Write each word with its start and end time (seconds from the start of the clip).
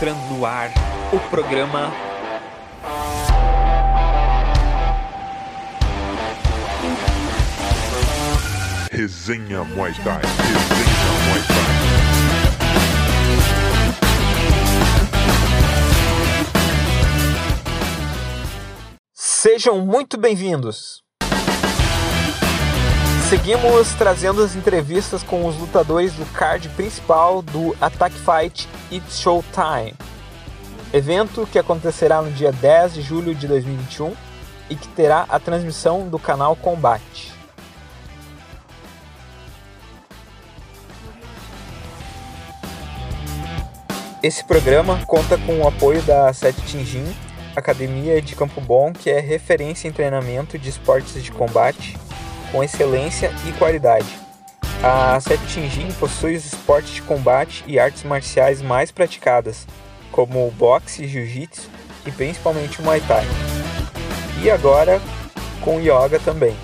entrando 0.00 0.30
no 0.30 0.46
ar 0.46 0.70
o 1.12 1.20
programa 1.28 1.92
Resenha 8.90 9.62
Muay 9.62 9.92
Thai. 10.02 10.22
Resenha 10.22 11.12
Muay 11.28 11.42
Thai. 11.46 11.70
Sejam 19.12 19.84
muito 19.84 20.16
bem-vindos! 20.16 21.09
Seguimos 23.30 23.94
trazendo 23.94 24.42
as 24.42 24.56
entrevistas 24.56 25.22
com 25.22 25.46
os 25.46 25.56
lutadores 25.56 26.12
do 26.14 26.26
card 26.32 26.68
principal 26.70 27.40
do 27.40 27.76
Attack 27.80 28.12
Fight 28.12 28.68
It's 28.90 29.20
Showtime, 29.20 29.94
evento 30.92 31.46
que 31.46 31.56
acontecerá 31.56 32.20
no 32.20 32.32
dia 32.32 32.50
10 32.50 32.94
de 32.94 33.02
julho 33.02 33.32
de 33.32 33.46
2021 33.46 34.16
e 34.68 34.74
que 34.74 34.88
terá 34.88 35.26
a 35.28 35.38
transmissão 35.38 36.08
do 36.08 36.18
canal 36.18 36.56
Combate. 36.56 37.32
Esse 44.24 44.42
programa 44.42 45.06
conta 45.06 45.38
com 45.38 45.60
o 45.60 45.68
apoio 45.68 46.02
da 46.02 46.32
Sete 46.32 46.62
Tinjin, 46.62 47.06
academia 47.54 48.20
de 48.20 48.34
Campo 48.34 48.60
Bom, 48.60 48.92
que 48.92 49.08
é 49.08 49.20
referência 49.20 49.86
em 49.86 49.92
treinamento 49.92 50.58
de 50.58 50.68
esportes 50.68 51.22
de 51.22 51.30
combate 51.30 51.96
com 52.50 52.62
excelência 52.62 53.32
e 53.46 53.52
qualidade. 53.52 54.06
A 54.82 55.20
Sete 55.20 55.46
Tinjin 55.46 55.92
possui 55.92 56.36
os 56.36 56.46
esportes 56.46 56.94
de 56.94 57.02
combate 57.02 57.64
e 57.66 57.78
artes 57.78 58.02
marciais 58.02 58.62
mais 58.62 58.90
praticadas, 58.90 59.66
como 60.10 60.46
o 60.46 60.50
boxe, 60.50 61.06
jiu-jitsu 61.06 61.68
e 62.06 62.10
principalmente 62.10 62.80
o 62.80 62.84
Muay 62.84 63.00
Thai. 63.02 63.24
E 64.42 64.50
agora 64.50 65.00
com 65.60 65.78
yoga 65.80 66.18
também. 66.24 66.56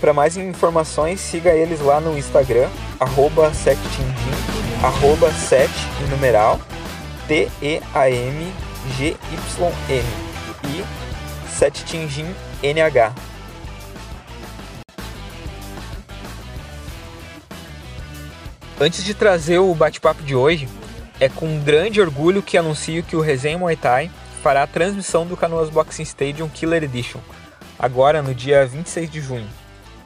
Para 0.00 0.12
mais 0.12 0.36
informações, 0.36 1.20
siga 1.20 1.50
eles 1.50 1.80
lá 1.80 2.00
no 2.00 2.16
Instagram, 2.16 2.68
arroba 2.98 3.52
setinjin, 3.52 4.14
arroba 4.82 5.30
set 5.32 5.70
em 6.02 6.10
numeral, 6.10 6.58
T-E-A-M 7.28 8.52
G-Y-M 8.96 10.04
e 10.64 10.84
setinjin 11.48 12.26
NH. 12.62 13.33
Antes 18.80 19.04
de 19.04 19.14
trazer 19.14 19.58
o 19.58 19.72
bate-papo 19.72 20.22
de 20.24 20.34
hoje, 20.34 20.68
é 21.20 21.28
com 21.28 21.60
grande 21.60 22.00
orgulho 22.00 22.42
que 22.42 22.58
anuncio 22.58 23.04
que 23.04 23.14
o 23.14 23.20
Resenha 23.20 23.56
Muay 23.56 23.76
Thai 23.76 24.10
fará 24.42 24.64
a 24.64 24.66
transmissão 24.66 25.24
do 25.24 25.36
Canoas 25.36 25.70
Boxing 25.70 26.02
Stadium 26.02 26.48
Killer 26.48 26.82
Edition, 26.82 27.20
agora 27.78 28.20
no 28.20 28.34
dia 28.34 28.66
26 28.66 29.08
de 29.08 29.20
junho. 29.20 29.46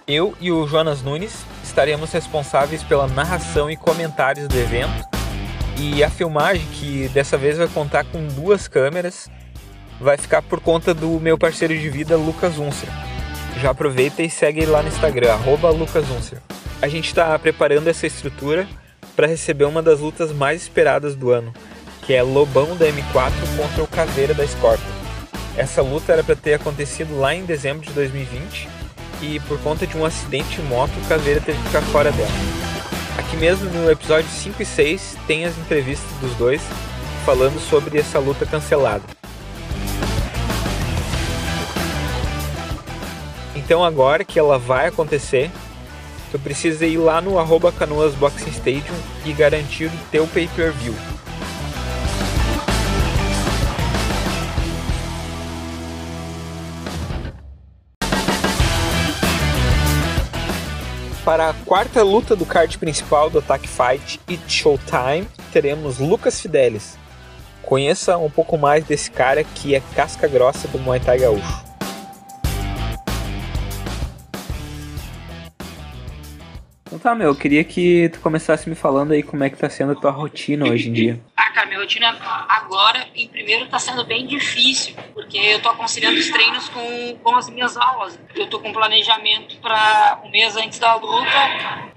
Eu 0.07 0.37
e 0.39 0.53
o 0.53 0.67
Jonas 0.67 1.03
Nunes 1.03 1.33
estaremos 1.65 2.13
responsáveis 2.13 2.83
pela 2.83 3.07
narração 3.07 3.71
e 3.71 3.77
comentários 3.77 4.47
do 4.47 4.59
evento, 4.59 5.03
e 5.79 6.05
a 6.05 6.11
filmagem, 6.11 6.67
que 6.73 7.09
dessa 7.09 7.39
vez 7.39 7.57
vai 7.57 7.69
contar 7.69 8.05
com 8.05 8.27
duas 8.29 8.69
câmeras, 8.69 9.31
vai 9.99 10.19
ficar 10.19 10.43
por 10.43 10.61
conta 10.61 10.93
do 10.93 11.19
meu 11.21 11.39
parceiro 11.39 11.77
de 11.77 11.89
vida, 11.89 12.17
Lucas 12.19 12.59
Unser. 12.59 12.91
Já 13.63 13.71
aproveita 13.71 14.23
e 14.23 14.29
segue 14.29 14.67
lá 14.67 14.83
no 14.83 14.89
Instagram, 14.89 15.33
arroba 15.33 15.71
Lucas 15.71 16.05
Unser. 16.11 16.39
A 16.81 16.87
gente 16.87 17.09
está 17.09 17.37
preparando 17.41 17.89
essa 17.89 18.07
estrutura 18.07 18.69
para 19.17 19.27
receber 19.27 19.65
uma 19.65 19.83
das 19.83 19.99
lutas 19.99 20.33
mais 20.33 20.63
esperadas 20.63 21.17
do 21.17 21.33
ano, 21.33 21.53
que 22.03 22.15
é 22.15 22.23
Lobão 22.23 22.77
da 22.77 22.87
M4 22.87 23.33
contra 23.57 23.83
o 23.83 23.87
Caveira 23.89 24.33
da 24.33 24.47
Scorpion. 24.47 24.87
Essa 25.57 25.83
luta 25.83 26.13
era 26.13 26.23
para 26.23 26.37
ter 26.37 26.55
acontecido 26.55 27.19
lá 27.19 27.35
em 27.35 27.45
dezembro 27.45 27.85
de 27.85 27.93
2020 27.93 28.69
e 29.21 29.41
por 29.41 29.61
conta 29.61 29.89
de 29.89 29.97
um 29.97 30.05
acidente 30.05 30.55
de 30.55 30.63
moto 30.63 30.93
o 31.05 31.09
Caveira 31.09 31.41
teve 31.41 31.59
que 31.59 31.65
ficar 31.65 31.83
fora 31.83 32.13
dela. 32.13 32.31
Aqui 33.19 33.37
mesmo 33.37 33.69
no 33.71 33.91
episódio 33.91 34.31
5 34.31 34.63
e 34.63 34.65
6 34.65 35.17
tem 35.27 35.45
as 35.47 35.59
entrevistas 35.59 36.09
dos 36.21 36.33
dois 36.37 36.63
falando 37.27 37.59
sobre 37.59 37.99
essa 37.99 38.21
luta 38.21 38.47
cancelada. 38.47 39.03
Então 43.57 43.83
agora 43.85 44.25
que 44.25 44.39
ela 44.39 44.61
vai 44.61 44.87
acontecer, 44.87 45.51
tu 46.31 46.39
precisa 46.39 46.87
ir 46.87 46.99
lá 46.99 47.21
no 47.21 47.39
arroba 47.39 47.73
Canoas 47.73 48.15
Boxing 48.15 48.51
Stadium 48.51 48.95
e 49.25 49.33
garantir 49.33 49.87
o 49.87 50.11
teu 50.11 50.27
pay-per-view. 50.27 50.95
Para 61.25 61.51
a 61.51 61.55
quarta 61.55 62.03
luta 62.03 62.35
do 62.35 62.47
card 62.47 62.79
principal 62.79 63.29
do 63.29 63.41
Attack 63.41 63.69
Fight 63.69 64.19
It's 64.27 64.51
Showtime, 64.51 65.29
teremos 65.53 65.99
Lucas 65.99 66.41
Fidelis. 66.41 66.97
Conheça 67.63 68.17
um 68.17 68.31
pouco 68.31 68.57
mais 68.57 68.83
desse 68.85 69.11
cara 69.11 69.45
que 69.45 69.75
é 69.75 69.83
casca 69.95 70.27
grossa 70.27 70.67
do 70.69 70.79
Muay 70.79 71.01
Thai 71.01 71.19
gaúcho. 71.19 71.68
Então 76.99 77.13
tá, 77.13 77.15
meu, 77.17 77.29
eu 77.29 77.35
queria 77.37 77.63
que 77.63 78.09
tu 78.09 78.19
começasse 78.19 78.69
me 78.69 78.75
falando 78.75 79.13
aí 79.13 79.23
como 79.23 79.45
é 79.45 79.49
que 79.49 79.57
tá 79.57 79.71
sendo 79.71 79.93
a 79.93 79.95
tua 79.95 80.11
rotina 80.11 80.69
hoje 80.69 80.89
em 80.89 80.93
dia. 80.93 81.21
Ah, 81.37 81.49
cara, 81.51 81.69
minha 81.69 81.79
rotina 81.79 82.17
agora, 82.49 83.07
em 83.15 83.29
primeiro, 83.29 83.69
tá 83.69 83.79
sendo 83.79 84.05
bem 84.05 84.27
difícil, 84.27 84.97
porque 85.15 85.39
eu 85.39 85.63
tô 85.63 85.73
conciliando 85.75 86.19
os 86.19 86.29
treinos 86.29 86.69
com, 86.71 87.17
com 87.23 87.37
as 87.37 87.49
minhas 87.51 87.77
aulas. 87.77 88.19
Eu 88.35 88.49
tô 88.49 88.59
com 88.59 88.73
planejamento 88.73 89.57
para 89.59 90.21
um 90.25 90.31
mês 90.31 90.57
antes 90.57 90.81
da 90.81 90.97
luta, 90.97 91.31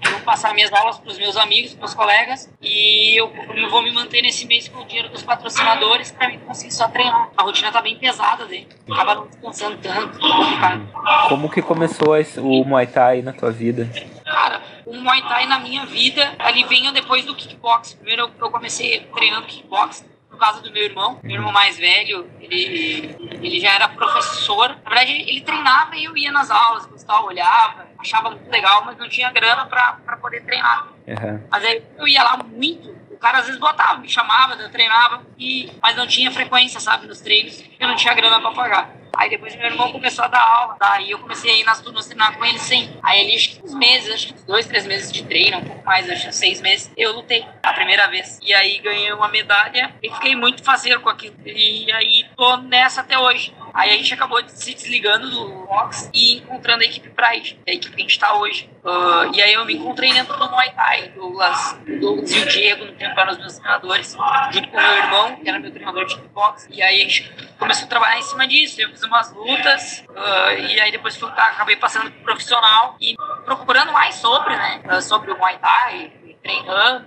eu 0.08 0.20
passar 0.20 0.54
minhas 0.54 0.72
aulas 0.72 1.00
pros 1.00 1.18
meus 1.18 1.36
amigos, 1.36 1.74
pros 1.74 1.94
colegas, 1.94 2.48
e 2.62 3.16
eu, 3.18 3.32
eu 3.56 3.68
vou 3.68 3.82
me 3.82 3.90
manter 3.90 4.22
nesse 4.22 4.46
mês 4.46 4.68
com 4.68 4.82
o 4.82 4.86
dinheiro 4.86 5.08
dos 5.08 5.24
patrocinadores 5.24 6.12
para 6.12 6.28
mim 6.28 6.38
conseguir 6.46 6.72
só 6.74 6.86
treinar. 6.86 7.28
A 7.36 7.42
rotina 7.42 7.72
tá 7.72 7.82
bem 7.82 7.98
pesada, 7.98 8.44
né? 8.44 8.66
Acaba 8.88 9.16
não 9.16 9.26
descansando 9.26 9.78
tanto, 9.78 10.16
complicado. 10.20 10.88
Como 11.28 11.50
que 11.50 11.60
começou 11.60 12.16
esse- 12.16 12.38
o 12.38 12.64
Muay 12.64 12.86
Thai 12.86 13.20
na 13.20 13.32
tua 13.32 13.50
vida? 13.50 13.88
Cara, 14.24 14.62
o 14.92 15.00
Muay 15.00 15.22
Thai 15.22 15.46
na 15.46 15.58
minha 15.58 15.86
vida, 15.86 16.36
ele 16.48 16.64
veio 16.64 16.92
depois 16.92 17.24
do 17.24 17.34
kickbox. 17.34 17.94
Primeiro 17.94 18.30
eu, 18.38 18.50
comecei 18.50 19.00
treinando 19.14 19.46
kickbox 19.46 20.04
por 20.28 20.38
causa 20.38 20.60
do 20.60 20.70
meu 20.70 20.82
irmão. 20.82 21.18
Meu 21.22 21.36
irmão 21.36 21.52
mais 21.52 21.78
velho, 21.78 22.30
ele, 22.40 23.16
ele 23.20 23.60
já 23.60 23.72
era 23.72 23.88
professor. 23.88 24.68
Na 24.84 24.90
verdade, 24.90 25.12
ele, 25.12 25.40
treinava 25.40 25.96
e 25.96 26.04
eu 26.04 26.16
ia 26.16 26.30
nas 26.30 26.50
aulas, 26.50 26.86
gostava, 26.86 27.24
olhava, 27.24 27.86
achava 27.98 28.30
muito 28.30 28.50
legal, 28.50 28.84
mas 28.84 28.98
não 28.98 29.08
tinha 29.08 29.30
grana 29.30 29.66
pra 29.66 30.18
poder 30.20 30.44
treinar. 30.44 30.88
Aham. 31.08 31.42
Mas 31.50 31.64
aí 31.64 31.82
eu 31.98 32.06
ia 32.06 32.22
lá 32.22 32.36
muito. 32.36 32.90
O 33.10 33.16
cara 33.18 33.38
às 33.38 33.46
vezes 33.46 33.60
botava, 33.60 33.98
me 33.98 34.08
chamava, 34.08 34.54
eu 34.54 34.70
treinava, 34.70 35.24
e, 35.38 35.70
mas 35.80 35.96
não 35.96 36.06
tinha 36.06 36.30
frequência, 36.30 36.80
sabe, 36.80 37.06
nos 37.06 37.20
treinos, 37.20 37.60
porque 37.60 37.82
eu 37.82 37.88
não 37.88 37.94
tinha 37.94 38.12
grana 38.14 38.40
pra 38.40 38.50
pagar. 38.50 39.01
Aí 39.22 39.30
depois 39.30 39.54
meu 39.54 39.66
irmão 39.66 39.92
começou 39.92 40.24
a 40.24 40.26
dar 40.26 40.42
aula, 40.42 40.76
daí 40.80 41.12
eu 41.12 41.18
comecei 41.20 41.48
a 41.48 41.56
ir 41.56 41.62
nas 41.62 41.80
turmas 41.80 42.06
treinar 42.06 42.36
com 42.36 42.44
ele 42.44 42.58
sim. 42.58 42.92
Aí 43.04 43.20
ele, 43.20 43.36
acho 43.36 43.50
que 43.50 43.64
uns 43.64 43.72
meses, 43.72 44.10
acho 44.12 44.26
que 44.34 44.42
dois, 44.44 44.66
três 44.66 44.84
meses 44.84 45.12
de 45.12 45.22
treino, 45.22 45.58
um 45.58 45.64
pouco 45.64 45.86
mais, 45.86 46.10
acho 46.10 46.26
que 46.26 46.34
seis 46.34 46.60
meses, 46.60 46.90
eu 46.96 47.12
lutei 47.12 47.46
a 47.62 47.72
primeira 47.72 48.08
vez. 48.08 48.40
E 48.42 48.52
aí 48.52 48.80
ganhei 48.80 49.12
uma 49.12 49.28
medalha 49.28 49.94
e 50.02 50.10
fiquei 50.10 50.34
muito 50.34 50.64
faceiro 50.64 51.00
com 51.00 51.08
aquilo. 51.08 51.36
E 51.46 51.92
aí 51.92 52.26
tô 52.36 52.56
nessa 52.56 53.02
até 53.02 53.16
hoje. 53.16 53.54
Aí 53.72 53.90
a 53.90 53.96
gente 53.96 54.12
acabou 54.12 54.42
se 54.48 54.74
desligando 54.74 55.30
do 55.30 55.66
box 55.66 56.10
e 56.12 56.38
encontrando 56.38 56.82
a 56.82 56.86
equipe 56.86 57.08
Pride, 57.10 57.60
a 57.64 57.70
equipe 57.70 57.94
que 57.94 58.02
a 58.02 58.04
gente 58.04 58.18
tá 58.18 58.34
hoje. 58.34 58.68
Ah, 58.84 59.30
e 59.32 59.40
aí 59.40 59.52
eu 59.52 59.64
me 59.64 59.74
encontrei 59.74 60.12
dentro 60.12 60.36
do 60.36 60.50
Muay 60.50 60.70
Thai. 60.70 61.12
Douglas, 61.14 61.78
Douglas 62.00 62.30
e 62.32 62.38
o 62.40 62.48
Diego, 62.48 62.84
no 62.84 62.92
tempo, 62.92 63.18
eram 63.20 63.32
os 63.32 63.38
meus 63.38 63.56
treinadores, 63.58 64.16
junto 64.52 64.68
com 64.68 64.76
o 64.76 64.80
meu 64.80 64.96
irmão, 64.96 65.36
que 65.36 65.48
era 65.48 65.58
meu 65.60 65.70
treinador 65.70 66.04
de 66.04 66.16
kickbox. 66.16 66.68
E 66.70 66.82
aí 66.82 66.96
a 67.00 67.04
gente 67.04 67.32
começou 67.58 67.84
a 67.84 67.88
trabalhar 67.88 68.18
em 68.18 68.22
cima 68.22 68.46
disso. 68.48 68.80
Eu 68.80 68.88
fiz 68.90 69.02
umas 69.04 69.32
lutas, 69.32 70.04
ah, 70.16 70.52
e 70.54 70.80
aí 70.80 70.90
depois 70.90 71.16
fui, 71.16 71.28
acabei 71.30 71.76
passando 71.76 72.10
pro 72.10 72.22
profissional 72.24 72.96
e 73.00 73.14
procurando 73.44 73.92
mais 73.92 74.16
sobre, 74.16 74.56
né? 74.56 74.80
ah, 74.88 75.00
Sobre 75.00 75.30
o 75.30 75.38
Muay 75.38 75.58
Thai, 75.58 76.12
treinando. 76.42 77.06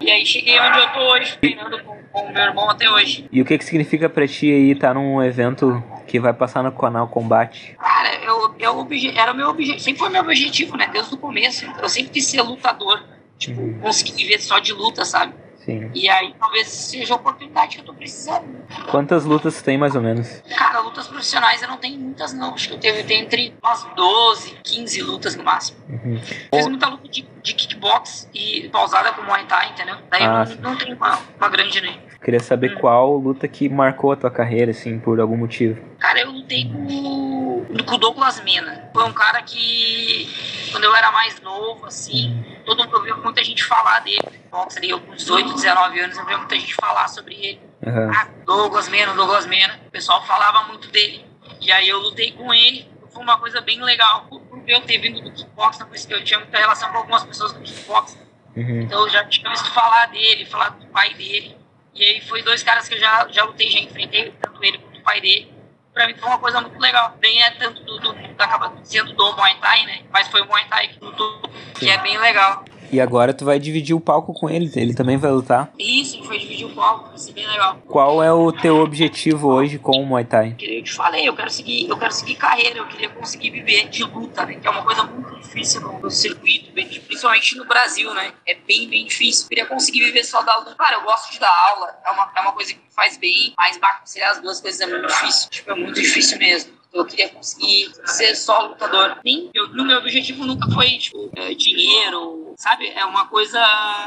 E 0.00 0.10
aí 0.10 0.24
cheguei 0.24 0.58
onde 0.58 0.78
eu 0.78 0.88
tô 0.88 1.00
hoje, 1.00 1.36
treinando 1.36 1.78
com, 1.84 2.02
com 2.04 2.20
o 2.28 2.32
meu 2.32 2.42
irmão 2.42 2.70
até 2.70 2.88
hoje. 2.90 3.28
E 3.30 3.42
o 3.42 3.44
que 3.44 3.58
que 3.58 3.64
significa 3.66 4.08
pra 4.08 4.26
ti 4.26 4.50
aí 4.50 4.70
estar 4.72 4.94
num 4.94 5.22
evento 5.22 5.84
que 6.10 6.18
vai 6.18 6.32
passar 6.34 6.64
no 6.64 6.72
canal 6.72 7.06
Combate? 7.06 7.76
Cara, 7.78 8.16
eu, 8.24 8.52
eu 8.58 8.88
era 9.14 9.32
o 9.32 9.36
meu 9.36 9.48
objetivo, 9.50 9.78
sempre 9.80 10.00
foi 10.00 10.08
meu 10.08 10.22
objetivo, 10.22 10.76
né? 10.76 10.88
Desde 10.92 11.14
o 11.14 11.16
começo. 11.16 11.64
Eu 11.80 11.88
sempre 11.88 12.10
quis 12.10 12.26
ser 12.26 12.42
lutador. 12.42 13.00
Tipo, 13.38 13.78
conseguir 13.80 14.16
viver 14.16 14.40
só 14.40 14.58
de 14.58 14.72
luta, 14.72 15.04
sabe? 15.04 15.32
Sim. 15.64 15.88
E 15.94 16.08
aí 16.10 16.34
talvez 16.38 16.66
seja 16.66 17.14
a 17.14 17.16
oportunidade 17.16 17.76
que 17.76 17.82
eu 17.82 17.84
tô 17.84 17.94
precisando. 17.94 18.44
Quantas 18.90 19.24
lutas 19.24 19.62
tem 19.62 19.78
mais 19.78 19.94
ou 19.94 20.02
menos? 20.02 20.42
Cara, 20.56 20.80
lutas 20.80 21.06
profissionais 21.06 21.62
eu 21.62 21.68
não 21.68 21.76
tenho 21.76 21.98
muitas, 21.98 22.32
não. 22.32 22.54
Acho 22.54 22.68
que 22.68 22.74
eu 22.74 22.78
teve, 22.80 23.04
tenho 23.04 23.22
entre 23.22 23.54
umas 23.62 23.84
12, 23.94 24.58
15 24.64 25.02
lutas 25.02 25.36
no 25.36 25.44
máximo. 25.44 25.78
Uhum. 25.88 26.20
Fiz 26.52 26.66
muita 26.66 26.88
luta 26.88 27.08
de, 27.08 27.26
de 27.42 27.54
kickbox 27.54 28.28
e 28.34 28.68
pausada 28.70 29.12
com 29.12 29.22
Muay 29.22 29.44
Thai, 29.44 29.70
entendeu? 29.70 29.96
Daí 30.10 30.22
Ah, 30.22 30.44
eu 30.48 30.56
não, 30.56 30.70
não 30.72 30.76
tenho 30.76 30.96
uma, 30.96 31.18
uma 31.38 31.48
grande 31.48 31.80
nem. 31.80 32.09
Queria 32.22 32.40
saber 32.40 32.78
qual 32.78 33.16
luta 33.16 33.48
que 33.48 33.66
marcou 33.68 34.12
a 34.12 34.16
tua 34.16 34.30
carreira, 34.30 34.72
assim, 34.72 34.98
por 34.98 35.18
algum 35.20 35.38
motivo. 35.38 35.80
Cara, 35.98 36.20
eu 36.20 36.30
lutei 36.30 36.70
com, 36.70 37.64
com 37.86 37.94
o 37.94 37.98
Douglas 37.98 38.42
Mena. 38.44 38.90
Foi 38.92 39.04
um 39.04 39.12
cara 39.12 39.40
que, 39.42 40.28
quando 40.70 40.84
eu 40.84 40.94
era 40.94 41.10
mais 41.12 41.40
novo, 41.40 41.86
assim, 41.86 42.44
todo 42.66 42.84
mundo 42.84 42.94
ouvia 42.94 43.16
muita 43.16 43.42
gente 43.42 43.64
falar 43.64 44.00
dele. 44.00 44.20
Box 44.50 44.76
ali, 44.76 44.90
eu 44.90 45.00
com 45.00 45.14
18, 45.14 45.54
19 45.54 46.00
anos, 46.00 46.16
eu 46.16 46.22
ouvia 46.22 46.36
muita 46.36 46.56
gente 46.56 46.74
falar 46.74 47.08
sobre 47.08 47.34
ele. 47.34 47.60
Aham. 47.86 48.10
Ah, 48.14 48.28
Douglas 48.44 48.88
Mena, 48.90 49.14
Douglas 49.14 49.46
Mena. 49.46 49.80
O 49.86 49.90
pessoal 49.90 50.22
falava 50.26 50.68
muito 50.68 50.90
dele. 50.90 51.24
E 51.58 51.72
aí 51.72 51.88
eu 51.88 51.98
lutei 52.00 52.32
com 52.32 52.52
ele. 52.52 52.86
Foi 53.10 53.22
uma 53.22 53.38
coisa 53.38 53.62
bem 53.62 53.82
legal. 53.82 54.26
Por, 54.28 54.40
por 54.42 54.62
eu 54.66 54.80
ter 54.82 54.98
vindo 54.98 55.22
do 55.22 55.32
kickbox, 55.32 55.78
por 55.78 55.94
isso 55.94 56.06
que 56.06 56.14
eu 56.14 56.22
tinha 56.22 56.38
muita 56.38 56.58
relação 56.58 56.90
com 56.90 56.98
algumas 56.98 57.24
pessoas 57.24 57.52
do 57.54 57.60
kickbox. 57.60 58.18
Uhum. 58.54 58.82
Então 58.82 59.00
eu 59.00 59.08
já 59.08 59.24
tinha 59.24 59.50
visto 59.50 59.72
falar 59.72 60.06
dele, 60.06 60.44
falar 60.44 60.70
do 60.70 60.86
pai 60.86 61.14
dele. 61.14 61.56
E 61.94 62.04
aí 62.04 62.20
foi 62.22 62.42
dois 62.42 62.62
caras 62.62 62.88
que 62.88 62.94
eu 62.94 62.98
já, 62.98 63.26
já 63.28 63.44
lutei, 63.44 63.70
já 63.70 63.80
enfrentei, 63.80 64.32
tanto 64.40 64.62
ele 64.64 64.78
quanto 64.78 64.98
o 64.98 65.02
pai 65.02 65.20
dele. 65.20 65.52
Pra 65.92 66.06
mim 66.06 66.14
foi 66.14 66.28
uma 66.28 66.38
coisa 66.38 66.60
muito 66.60 66.78
legal. 66.78 67.16
Nem 67.20 67.42
é 67.42 67.50
tanto 67.50 67.82
do, 67.82 67.98
do, 67.98 68.12
do 68.12 68.42
acaba 68.42 68.72
sendo 68.84 69.12
do 69.12 69.36
Muay 69.36 69.56
Thai, 69.56 69.86
né? 69.86 70.02
Mas 70.10 70.28
foi 70.28 70.40
o 70.40 70.46
Muay 70.46 70.64
Thai 70.66 70.88
que 70.88 71.04
lutou, 71.04 71.42
que 71.78 71.90
é 71.90 71.98
bem 71.98 72.16
legal. 72.18 72.64
E 72.92 73.00
agora 73.00 73.32
tu 73.32 73.44
vai 73.44 73.58
dividir 73.58 73.94
o 73.94 74.00
palco 74.00 74.32
com 74.32 74.50
ele, 74.50 74.70
ele 74.74 74.94
também 74.94 75.16
vai 75.16 75.30
lutar. 75.30 75.72
Isso, 75.78 76.14
a 76.14 76.16
gente 76.16 76.26
foi 76.26 76.38
dividir 76.38 76.66
o 76.66 76.74
palco, 76.74 77.08
vai 77.08 77.18
ser 77.18 77.32
bem 77.32 77.46
legal. 77.46 77.78
Qual 77.86 78.22
é 78.22 78.32
o 78.32 78.50
teu 78.50 78.76
objetivo 78.78 79.48
hoje 79.48 79.78
com 79.78 79.92
o 79.92 80.06
Muay 80.06 80.24
Thai? 80.24 80.56
Eu 80.58 80.82
te 80.82 80.92
falei, 80.92 81.28
eu 81.28 81.34
quero 81.34 81.50
seguir, 81.50 81.88
eu 81.88 81.96
quero 81.96 82.12
seguir 82.12 82.34
carreira, 82.34 82.78
eu 82.78 82.86
queria 82.86 83.08
conseguir 83.10 83.50
viver 83.50 83.88
de 83.88 84.02
luta, 84.02 84.44
né? 84.44 84.54
Que 84.54 84.66
é 84.66 84.70
uma 84.70 84.82
coisa 84.82 85.04
muito 85.04 85.36
difícil 85.40 85.80
no, 85.80 86.10
circuito, 86.10 86.72
principalmente 86.72 87.56
no 87.56 87.64
Brasil, 87.64 88.12
né? 88.14 88.32
É 88.46 88.54
bem, 88.54 88.88
bem 88.88 89.06
difícil. 89.06 89.44
Eu 89.44 89.48
queria 89.50 89.66
conseguir 89.66 90.04
viver 90.04 90.24
só 90.24 90.42
da 90.42 90.58
luta. 90.58 90.74
Cara, 90.74 90.96
eu 90.96 91.02
gosto 91.02 91.32
de 91.32 91.38
dar 91.38 91.54
aula, 91.70 91.96
é 92.04 92.10
uma, 92.10 92.32
é 92.36 92.40
uma 92.40 92.52
coisa 92.52 92.72
que 92.72 92.78
me 92.78 92.90
faz 92.90 93.16
bem, 93.16 93.54
mas 93.56 93.78
balancear 93.78 94.30
as 94.32 94.40
duas 94.40 94.60
coisas 94.60 94.80
é 94.80 94.86
muito 94.86 95.06
difícil. 95.06 95.50
Tipo, 95.50 95.70
é 95.70 95.74
muito 95.74 96.00
difícil 96.00 96.38
mesmo. 96.38 96.80
Eu 96.92 97.04
queria 97.04 97.28
conseguir 97.28 97.92
ser 98.04 98.34
só 98.34 98.66
lutador. 98.66 99.18
Nem, 99.24 99.48
eu, 99.54 99.68
no 99.68 99.84
meu 99.84 99.98
objetivo 99.98 100.44
nunca 100.44 100.68
foi, 100.72 100.98
tipo, 100.98 101.30
é, 101.36 101.54
dinheiro, 101.54 102.39
sabe? 102.60 102.88
É 102.88 103.04
uma 103.06 103.26
coisa 103.26 103.58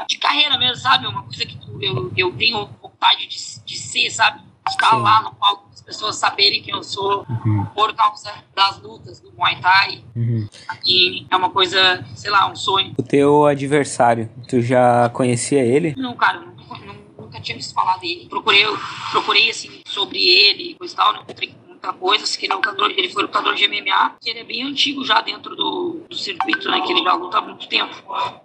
de 0.08 0.16
carreira 0.18 0.56
mesmo, 0.56 0.76
sabe? 0.76 1.06
É 1.06 1.08
uma 1.08 1.24
coisa 1.24 1.44
que 1.44 1.58
eu, 1.80 2.12
eu 2.16 2.32
tenho 2.36 2.68
vontade 2.80 3.26
de, 3.26 3.36
de 3.64 3.76
ser, 3.76 4.08
sabe? 4.10 4.40
Estar 4.68 4.96
lá 4.96 5.20
no 5.22 5.34
palco, 5.34 5.68
as 5.74 5.82
pessoas 5.82 6.16
saberem 6.16 6.62
quem 6.62 6.72
eu 6.72 6.82
sou 6.82 7.26
Uhum. 7.28 7.66
por 7.74 7.92
causa 7.94 8.32
das 8.54 8.80
lutas 8.80 9.20
do 9.20 9.30
Muay 9.32 9.60
Thai. 9.60 10.04
Uhum. 10.16 10.48
E 10.86 11.26
é 11.30 11.36
uma 11.36 11.50
coisa, 11.50 12.02
sei 12.14 12.30
lá, 12.30 12.46
um 12.50 12.56
sonho. 12.56 12.94
O 12.96 13.02
teu 13.02 13.44
adversário, 13.44 14.30
tu 14.48 14.62
já 14.62 15.08
conhecia 15.10 15.62
ele? 15.62 15.94
Não, 15.98 16.14
cara, 16.16 16.38
nunca, 16.40 16.78
nu- 16.78 16.96
nunca 17.18 17.40
tinha 17.40 17.56
visto 17.56 17.74
falar 17.74 17.98
dele. 17.98 18.26
Procurei, 18.30 18.64
procurei 19.10 19.50
assim, 19.50 19.82
sobre 19.84 20.18
ele, 20.18 20.74
coisa 20.76 20.94
e 20.94 20.96
tal, 20.96 21.12
não 21.12 21.22
encontrei 21.22 21.54
muita 21.84 21.92
coisa. 21.92 22.24
Assim, 22.24 22.38
que 22.38 22.46
ele, 22.46 22.52
é 22.52 22.56
lutador, 22.56 22.90
ele 22.90 23.08
foi 23.08 23.22
lutador 23.22 23.54
de 23.54 23.68
MMA, 23.68 24.16
que 24.20 24.30
ele 24.30 24.40
é 24.40 24.44
bem 24.44 24.62
antigo 24.62 25.04
já 25.04 25.20
dentro 25.20 25.54
do, 25.54 26.00
do 26.08 26.16
circuito, 26.16 26.70
né? 26.70 26.80
Que 26.80 26.92
ele 26.92 27.02
já 27.02 27.14
luta 27.14 27.38
há 27.38 27.40
muito 27.42 27.68
tempo. 27.68 27.94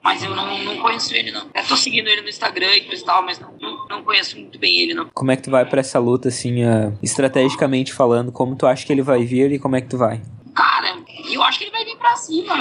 Mas 0.04 0.24
eu 0.24 0.36
não, 0.36 0.64
não 0.64 0.78
conheço 0.78 1.14
ele, 1.16 1.32
não. 1.32 1.48
Eu 1.54 1.68
tô 1.68 1.78
seguindo 1.78 2.08
ele 2.08 2.22
no 2.22 2.30
Instagram 2.30 2.76
e 2.76 2.82
coisa 2.82 3.02
e 3.02 3.06
tal, 3.06 3.24
mas 3.24 3.40
não, 3.40 3.54
não, 3.90 4.04
conheço 4.04 4.38
muito 4.38 4.60
bem 4.60 4.82
ele, 4.82 4.94
não. 4.94 5.10
Como 5.14 5.32
é 5.32 5.36
que 5.36 5.44
tu 5.44 5.52
vai 5.52 5.66
pra 5.66 5.80
essa 5.80 6.00
luta, 6.00 6.28
assim, 6.30 6.64
ah, 6.64 6.92
estrategicamente 7.02 7.94
falando? 7.94 8.32
Como 8.32 8.56
tu 8.56 8.66
acha 8.66 8.86
que 8.86 8.92
ele 8.92 9.02
vai 9.02 9.24
vir 9.24 9.52
e 9.52 9.60
como 9.60 9.76
é 9.76 9.82
que 9.82 9.88
tu 9.88 9.98
vai? 9.98 10.22
Cara, 10.56 10.98
eu 11.32 11.42
acho 11.44 11.60
que 11.60 11.66
ele 11.66 11.72
vai 11.72 11.86
vir 11.86 11.98
pra 11.98 12.16
cima, 12.16 12.56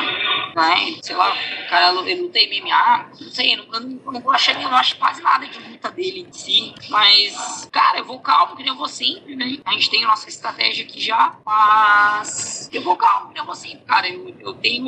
né? 0.58 0.98
Sei 1.02 1.14
lá, 1.14 1.32
o 1.32 1.68
cara 1.68 1.92
ele 2.10 2.22
luta 2.22 2.38
MMA, 2.38 3.10
não 3.20 3.30
sei, 3.30 3.54
eu 3.54 3.66
não, 3.66 3.80
eu 3.80 4.12
não, 4.12 4.30
achei, 4.30 4.54
eu 4.54 4.62
não 4.62 4.76
acho 4.76 4.96
quase 4.96 5.22
nada 5.22 5.46
de 5.46 5.58
luta 5.58 5.90
dele 5.90 6.26
em 6.28 6.32
si. 6.32 6.74
Mas, 6.88 7.68
cara, 7.70 7.98
eu 7.98 8.04
vou 8.04 8.18
calmo, 8.20 8.56
que 8.56 8.62
nem 8.62 8.72
eu 8.72 8.78
vou 8.78 8.88
sempre, 8.88 9.36
né? 9.36 9.58
A 9.64 9.72
gente 9.72 9.90
tem 9.90 10.04
a 10.04 10.08
nossa 10.08 10.28
estratégia 10.28 10.84
aqui 10.84 11.00
já, 11.00 11.36
mas 11.46 12.68
eu 12.72 12.82
vou 12.82 12.96
calmo, 12.96 13.28
que 13.28 13.34
nem 13.34 13.42
eu 13.42 13.46
vou 13.46 13.54
sempre, 13.54 13.84
cara. 13.84 14.08
Eu, 14.08 14.34
eu 14.40 14.54
tenho. 14.54 14.84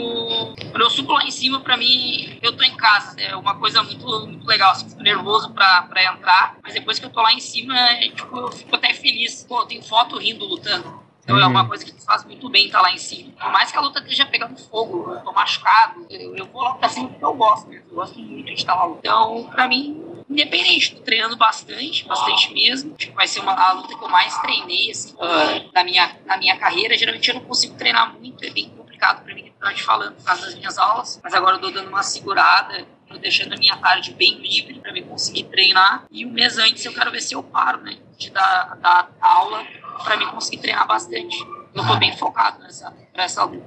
Quando 0.71 0.81
eu 0.81 0.91
subo 0.91 1.13
lá 1.13 1.25
em 1.25 1.31
cima, 1.31 1.61
pra 1.61 1.77
mim, 1.77 2.39
eu 2.43 2.57
tô 2.57 2.65
em 2.65 2.77
casa. 2.77 3.21
É 3.21 3.37
uma 3.37 3.55
coisa 3.55 3.83
muito, 3.83 4.07
muito 4.27 4.47
legal. 4.47 4.73
Assim, 4.73 4.89
fico 4.89 5.03
nervoso 5.03 5.53
pra, 5.53 5.83
pra 5.83 6.05
entrar, 6.13 6.57
mas 6.63 6.75
depois 6.75 6.99
que 6.99 7.07
eu 7.07 7.11
tô 7.11 7.23
lá 7.23 7.33
em 7.33 7.41
cima, 7.41 7.79
é, 7.79 8.09
tipo, 8.11 8.37
eu 8.37 8.51
fico 8.51 8.75
até 8.75 8.93
feliz. 8.93 9.45
Pô, 9.49 9.61
eu 9.61 9.67
tenho 9.67 9.83
foto 9.83 10.19
rindo 10.19 10.45
lutando. 10.45 11.00
Então 11.31 11.41
é 11.41 11.47
uma 11.47 11.69
coisa 11.69 11.85
que 11.85 11.93
faz 12.05 12.25
muito 12.25 12.49
bem 12.49 12.67
estar 12.67 12.81
lá 12.81 12.91
em 12.91 12.99
cima. 12.99 13.32
Por 13.38 13.53
mais 13.53 13.71
que 13.71 13.79
a 13.79 13.81
luta 13.81 14.00
esteja 14.00 14.27
pegando 14.27 14.56
fogo, 14.59 15.12
eu 15.15 15.21
tô 15.21 15.32
machucado, 15.32 16.05
eu, 16.11 16.37
eu 16.37 16.47
vou 16.47 16.62
lá 16.62 16.75
pra 16.75 16.88
cima 16.88 17.09
porque 17.09 17.25
eu 17.25 17.35
gosto 17.35 17.69
mesmo. 17.69 17.87
Eu 17.88 17.94
gosto 17.94 18.19
muito 18.19 18.47
de 18.47 18.55
estar 18.55 18.75
lá. 18.75 18.88
Então, 18.99 19.49
pra 19.53 19.69
mim, 19.69 20.25
independente, 20.29 20.97
tô 20.97 21.03
treinando 21.03 21.37
bastante, 21.37 22.05
bastante 22.06 22.53
mesmo. 22.53 22.97
Acho 22.99 23.09
que 23.09 23.15
vai 23.15 23.29
ser 23.29 23.41
uma, 23.41 23.53
a 23.53 23.73
luta 23.73 23.97
que 23.97 24.03
eu 24.03 24.09
mais 24.09 24.37
treinei, 24.38 24.91
assim, 24.91 25.15
ah, 25.21 25.71
da 25.73 25.85
minha, 25.85 26.17
na 26.27 26.37
minha 26.37 26.56
carreira. 26.59 26.99
Geralmente 26.99 27.29
eu 27.29 27.37
não 27.37 27.43
consigo 27.43 27.76
treinar 27.76 28.12
muito, 28.12 28.44
é 28.44 28.50
bem 28.50 28.69
complicado 28.71 29.23
pra 29.23 29.33
mim, 29.33 29.53
pra 29.56 29.73
te 29.73 29.85
falando, 29.85 30.17
por 30.17 30.25
causa 30.25 30.47
das 30.47 30.56
minhas 30.56 30.79
aulas. 30.79 31.21
Mas 31.23 31.33
agora 31.33 31.56
eu 31.56 31.61
tô 31.61 31.71
dando 31.71 31.88
uma 31.88 32.03
segurada, 32.03 32.87
tô 33.09 33.17
deixando 33.19 33.55
a 33.55 33.56
minha 33.56 33.76
tarde 33.76 34.12
bem 34.15 34.35
livre 34.38 34.81
pra 34.81 34.93
me 34.93 35.03
conseguir 35.03 35.44
treinar. 35.44 36.05
E 36.11 36.26
um 36.26 36.31
mês 36.31 36.59
antes 36.59 36.85
eu 36.85 36.93
quero 36.93 37.11
ver 37.12 37.21
se 37.21 37.35
eu 37.35 37.43
paro, 37.43 37.81
né, 37.83 37.99
de 38.19 38.31
dar, 38.31 38.76
dar 38.81 39.09
aula 39.21 39.65
pra 40.05 40.17
mim 40.17 40.26
conseguir 40.26 40.58
treinar 40.58 40.87
bastante. 40.87 41.37
Eu 41.73 41.87
tô 41.87 41.97
bem 41.97 42.17
focado 42.17 42.61
nessa, 42.62 42.93
nessa 43.17 43.44
luta. 43.44 43.64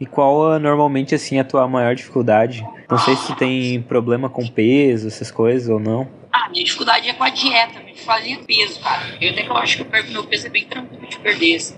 E 0.00 0.06
qual 0.06 0.52
ah, 0.52 0.58
normalmente, 0.58 1.14
assim, 1.14 1.38
a 1.38 1.44
tua 1.44 1.68
maior 1.68 1.94
dificuldade? 1.94 2.66
Não 2.90 2.98
sei 2.98 3.14
se 3.16 3.34
tem 3.36 3.82
problema 3.82 4.30
com 4.30 4.46
peso, 4.46 5.08
essas 5.08 5.30
coisas 5.30 5.68
ou 5.68 5.78
não. 5.78 6.08
Ah, 6.32 6.48
minha 6.48 6.64
dificuldade 6.64 7.08
é 7.08 7.12
com 7.12 7.22
a 7.22 7.28
dieta, 7.28 7.78
minha 7.80 7.92
dificuldade 7.92 8.32
é 8.32 8.36
peso, 8.38 8.80
cara. 8.80 9.02
Eu 9.20 9.30
até 9.30 9.42
que 9.42 9.50
eu 9.50 9.56
acho 9.56 9.76
que 9.76 9.82
eu 9.82 9.86
perco 9.86 10.10
meu 10.10 10.24
peso 10.24 10.46
é 10.46 10.50
bem 10.50 10.64
tranquilo 10.64 11.06
de 11.06 11.18
perder, 11.18 11.56
assim. 11.56 11.76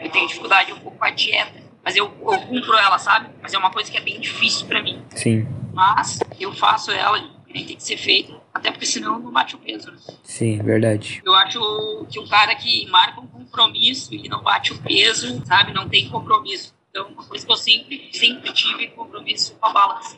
Eu 0.00 0.10
tenho 0.10 0.26
dificuldade 0.26 0.72
um 0.72 0.78
pouco 0.80 0.98
com 0.98 1.04
a 1.04 1.10
dieta, 1.10 1.60
mas 1.84 1.96
eu, 1.96 2.04
eu 2.06 2.40
cumpro 2.40 2.76
ela, 2.76 2.98
sabe? 2.98 3.28
Mas 3.40 3.54
é 3.54 3.58
uma 3.58 3.70
coisa 3.70 3.90
que 3.90 3.96
é 3.96 4.00
bem 4.00 4.20
difícil 4.20 4.66
pra 4.66 4.82
mim. 4.82 5.00
Sim, 5.14 5.46
Mas 5.72 6.18
eu 6.38 6.52
faço 6.52 6.90
ela, 6.90 7.22
nem 7.56 7.64
tem 7.64 7.76
que 7.76 7.82
ser 7.82 7.96
feita, 7.96 8.34
até 8.52 8.70
porque 8.70 8.84
senão 8.84 9.18
não 9.18 9.32
bate 9.32 9.56
o 9.56 9.58
peso. 9.58 9.90
Né? 9.90 9.96
sim, 10.22 10.58
verdade. 10.58 11.22
Eu 11.24 11.34
acho 11.34 12.06
que 12.10 12.18
o 12.18 12.28
cara 12.28 12.54
que 12.54 12.86
marca 12.90 13.20
um 13.20 13.26
compromisso 13.26 14.14
e 14.14 14.28
não 14.28 14.42
bate 14.42 14.74
o 14.74 14.78
peso, 14.82 15.42
sabe, 15.46 15.72
não 15.72 15.88
tem 15.88 16.08
compromisso. 16.10 16.74
Então, 16.90 17.08
uma 17.08 17.24
coisa 17.24 17.44
que 17.44 17.52
eu 17.52 17.56
sempre, 17.56 18.08
sempre 18.12 18.52
tive 18.52 18.88
compromisso 18.88 19.54
com 19.58 19.66
a 19.66 19.72
balança. 19.72 20.16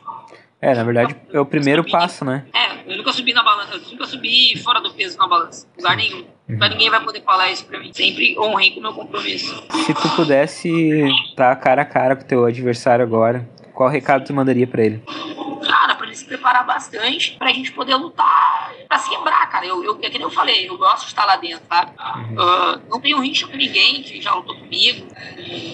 É, 0.61 0.75
na 0.75 0.83
verdade, 0.83 1.15
é 1.31 1.39
o 1.39 1.45
primeiro 1.45 1.89
passo, 1.89 2.25
né? 2.25 2.45
É, 2.53 2.91
eu 2.91 2.97
nunca 2.97 3.13
subi 3.13 3.31
na 3.31 3.43
balança, 3.43 3.75
eu 3.75 3.91
nunca 3.91 4.05
subi 4.05 4.57
fora 4.61 4.81
do 4.81 4.93
peso 4.93 5.17
na 5.17 5.27
balança, 5.27 5.65
lugar 5.77 5.95
nenhum. 5.95 6.25
Então 6.49 6.67
ninguém 6.67 6.89
vai 6.89 7.01
poder 7.01 7.21
falar 7.21 7.51
isso 7.51 7.65
pra 7.65 7.79
mim. 7.79 7.93
Sempre 7.93 8.37
honrei 8.37 8.71
com 8.71 8.79
o 8.79 8.83
meu 8.83 8.93
compromisso. 8.93 9.63
Se 9.85 9.93
tu 9.93 10.09
pudesse 10.15 10.69
estar 11.29 11.55
cara 11.57 11.83
a 11.83 11.85
cara 11.85 12.15
com 12.15 12.23
o 12.23 12.27
teu 12.27 12.45
adversário 12.45 13.05
agora, 13.05 13.47
qual 13.73 13.87
recado 13.87 14.25
tu 14.25 14.33
mandaria 14.33 14.67
pra 14.67 14.83
ele? 14.83 15.01
Cara, 15.65 15.95
pra 15.95 16.07
ele 16.07 16.15
se 16.15 16.18
preparar 16.29 16.63
bastante, 16.65 17.35
pra 17.37 17.51
gente 17.51 17.71
poder 17.71 17.95
lutar, 17.95 18.71
pra 18.87 18.99
se 18.99 19.09
quebrar, 19.09 19.49
cara. 19.49 19.65
Eu, 19.65 19.83
eu, 19.83 19.97
é 20.01 20.09
que 20.09 20.17
nem 20.17 20.21
eu 20.21 20.29
falei, 20.31 20.69
eu 20.69 20.77
gosto 20.77 21.01
de 21.01 21.07
estar 21.07 21.25
lá 21.25 21.35
dentro, 21.35 21.65
sabe? 21.67 21.91
Ah, 21.97 22.79
não 22.87 23.01
tenho 23.01 23.19
rincha 23.19 23.47
com 23.47 23.57
ninguém 23.57 24.03
que 24.03 24.21
já 24.21 24.33
lutou 24.33 24.55
comigo, 24.55 25.07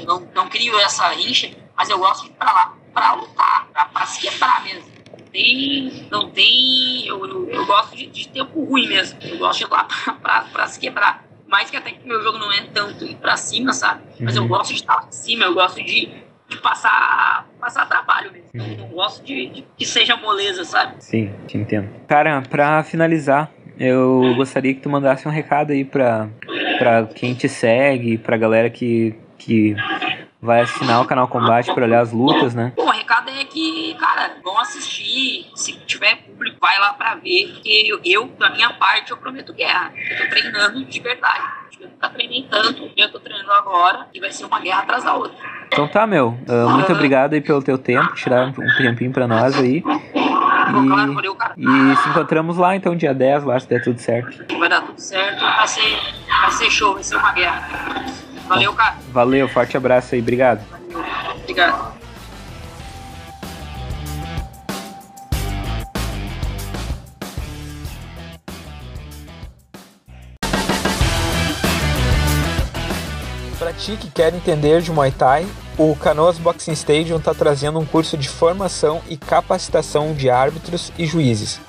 não, 0.07 0.27
não 0.33 0.50
crio 0.50 0.79
essa 0.79 1.09
rincha, 1.09 1.51
mas 1.77 1.89
eu 1.89 2.00
gosto 2.00 2.24
de 2.24 2.29
ir 2.29 2.33
pra 2.35 2.51
lá 2.53 2.74
pra 2.93 3.13
lutar, 3.13 3.67
pra, 3.74 3.85
pra 3.85 4.05
se 4.05 4.21
quebrar 4.21 4.63
mesmo. 4.63 4.95
Não 5.12 5.19
tem. 5.29 6.07
Não 6.09 6.29
tem. 6.31 7.05
Eu, 7.07 7.25
eu, 7.25 7.50
eu 7.50 7.65
gosto 7.65 7.93
de, 7.97 8.07
de 8.07 8.29
tempo 8.29 8.63
ruim 8.63 8.88
mesmo. 8.88 9.19
Eu 9.21 9.38
gosto 9.38 9.59
de 9.59 9.65
ir 9.65 9.69
lá 9.69 9.83
pra, 9.83 10.13
pra, 10.13 10.41
pra 10.45 10.67
se 10.67 10.79
quebrar. 10.79 11.25
Mais 11.45 11.69
que 11.69 11.75
até 11.75 11.91
que 11.91 12.07
meu 12.07 12.24
jogo 12.24 12.38
não 12.38 12.50
é 12.53 12.62
tanto 12.74 13.03
ir 13.05 13.15
pra 13.15 13.35
cima, 13.35 13.74
sabe? 13.74 14.01
Mas 14.21 14.35
eu 14.38 14.43
Uhum. 14.43 14.47
gosto 14.47 14.69
de 14.69 14.79
estar 14.79 14.95
lá 14.95 15.05
em 15.09 15.12
cima, 15.12 15.43
eu 15.43 15.53
gosto 15.53 15.83
de, 15.83 16.09
de 16.55 16.62
passar, 16.62 17.47
passar 17.59 17.85
trabalho 17.88 18.31
mesmo. 18.31 18.50
Eu 18.53 18.77
não 18.77 18.88
gosto 18.88 19.24
de, 19.24 19.47
de 19.47 19.65
que 19.77 19.85
seja 19.85 20.15
moleza, 20.15 20.63
sabe? 20.63 20.95
Sim, 21.00 21.31
te 21.47 21.57
entendo. 21.57 21.89
Cara, 22.07 22.41
pra 22.50 22.83
finalizar, 22.83 23.51
eu 23.79 24.33
gostaria 24.35 24.74
que 24.74 24.81
tu 24.81 24.89
mandasse 24.89 25.27
um 25.27 25.31
recado 25.31 25.71
aí 25.71 25.83
pra, 25.83 26.29
pra 26.77 27.05
quem 27.07 27.33
te 27.33 27.50
segue, 27.50 28.17
pra 28.17 28.38
galera 28.38 28.69
que, 28.69 29.15
que 29.38 29.75
vai 30.41 30.62
assinar 30.62 31.01
o 31.01 31.05
canal 31.05 31.27
Combate 31.27 31.74
pra 31.74 31.85
olhar 31.85 32.01
as 32.01 32.12
lutas, 32.12 32.53
né? 32.53 32.71
Bom, 32.75 32.85
o 32.85 32.91
recado 32.91 33.29
é 33.31 33.43
que, 33.43 33.95
cara, 33.95 34.38
vão 34.43 34.59
assistir. 34.59 35.47
Se 35.55 35.74
tiver 35.85 36.17
público, 36.17 36.57
vai 36.62 36.79
lá 36.79 36.93
pra 36.93 37.15
ver. 37.15 37.51
Porque 37.53 37.83
eu, 37.85 38.00
eu, 38.05 38.27
da 38.27 38.51
minha 38.51 38.69
parte, 38.74 39.12
eu 39.12 39.17
prometo 39.17 39.53
guerra. 39.53 39.91
Eu 39.95 40.17
tô 40.17 40.29
treinando 40.29 40.85
de 40.85 41.00
verdade. 41.00 41.43
Eu 41.86 41.92
nunca 41.92 42.10
treinei 42.10 42.48
tanto, 42.50 42.89
eu 42.98 43.12
tô 43.12 43.20
treinando 43.20 43.51
agora. 43.51 44.08
E 44.13 44.20
vai 44.20 44.32
ser 44.32 44.46
uma 44.46 44.60
guerra 44.60 44.82
atrás 44.82 45.04
da 45.04 45.13
outra. 45.13 45.38
Então 45.68 45.88
tá, 45.88 46.08
meu. 46.08 46.38
ah, 46.48 46.70
muito 46.70 46.92
obrigado 46.92 47.34
aí 47.34 47.42
pelo 47.42 47.62
teu 47.62 47.77
tempo, 47.77 48.13
tirar 48.15 48.48
um 48.48 48.54
tempinho 48.77 49.12
pra 49.12 49.27
nós 49.27 49.58
aí. 49.58 49.82
Claro, 49.82 51.12
E, 51.12 51.15
valeu, 51.15 51.38
e 51.58 51.96
se 51.98 52.10
encontramos 52.10 52.58
lá 52.58 52.75
então 52.75 52.96
dia 52.96 53.13
10, 53.13 53.44
lá 53.44 53.60
se 53.60 53.68
der 53.68 53.84
tudo 53.84 54.00
certo. 54.00 54.46
Vai 54.58 54.68
dar 54.70 54.82
tudo 54.82 55.00
certo. 55.00 55.39
Vai 55.39 55.68
ser, 55.68 55.98
vai 56.27 56.51
ser 56.51 56.72
show, 56.72 56.94
vai 56.96 57.04
ser 57.04 57.15
uma 57.18 57.32
guerra. 57.32 58.06
Valeu, 58.48 58.74
cara. 58.74 58.96
Valeu, 59.12 59.48
forte 59.48 59.77
abraço 59.77 60.15
aí, 60.15 60.22
obrigado. 60.22 60.62
Valeu. 60.92 61.36
Obrigado. 61.44 62.04
Ti 73.86 73.98
que 73.98 74.10
quer 74.10 74.34
entender 74.34 74.82
de 74.82 74.92
Muay 74.92 75.12
Thai, 75.12 75.46
o 75.77 75.96
Canoas 75.96 76.39
Boxing 76.39 76.72
Stadium 76.72 77.18
está 77.18 77.36
trazendo 77.36 77.77
um 77.77 77.86
curso 77.86 78.18
de 78.18 78.27
formação 78.27 79.00
e 79.08 79.15
capacitação 79.15 80.12
de 80.13 80.27
árbitros 80.27 80.92
e 80.98 81.06
juízes. 81.06 81.60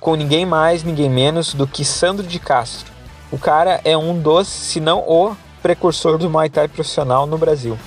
Com 0.00 0.16
ninguém 0.16 0.44
mais, 0.44 0.82
ninguém 0.82 1.08
menos 1.08 1.54
do 1.54 1.64
que 1.64 1.84
Sandro 1.84 2.26
de 2.26 2.40
Castro. 2.40 2.92
O 3.30 3.38
cara 3.38 3.80
é 3.84 3.96
um 3.96 4.18
dos, 4.18 4.48
se 4.48 4.80
não 4.80 4.98
o, 4.98 5.36
precursor 5.62 6.18
do 6.18 6.28
Muay 6.28 6.50
Thai 6.50 6.66
profissional 6.66 7.24
no 7.24 7.38
Brasil. 7.38 7.78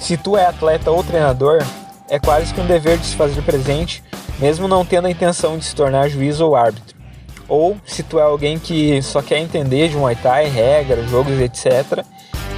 Se 0.00 0.16
tu 0.16 0.36
é 0.36 0.44
atleta 0.44 0.90
ou 0.90 1.04
treinador, 1.04 1.62
é 2.08 2.18
quase 2.18 2.52
que 2.52 2.60
um 2.60 2.66
dever 2.66 2.98
de 2.98 3.06
se 3.06 3.16
fazer 3.16 3.42
presente, 3.42 4.02
mesmo 4.40 4.66
não 4.66 4.84
tendo 4.84 5.06
a 5.06 5.10
intenção 5.10 5.56
de 5.56 5.64
se 5.64 5.74
tornar 5.74 6.08
juiz 6.08 6.40
ou 6.40 6.56
árbitro. 6.56 6.93
Ou 7.48 7.78
se 7.86 8.02
tu 8.02 8.18
é 8.18 8.22
alguém 8.22 8.58
que 8.58 9.00
só 9.02 9.22
quer 9.22 9.38
entender 9.38 9.88
de 9.88 9.96
Muay 9.96 10.16
Thai, 10.16 10.48
regras, 10.48 11.08
jogos, 11.10 11.38
etc., 11.40 12.04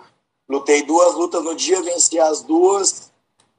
Lutei 0.49 0.81
duas 0.83 1.13
lutas 1.13 1.43
no 1.43 1.55
dia, 1.55 1.81
venci 1.81 2.19
as 2.19 2.41
duas. 2.41 3.11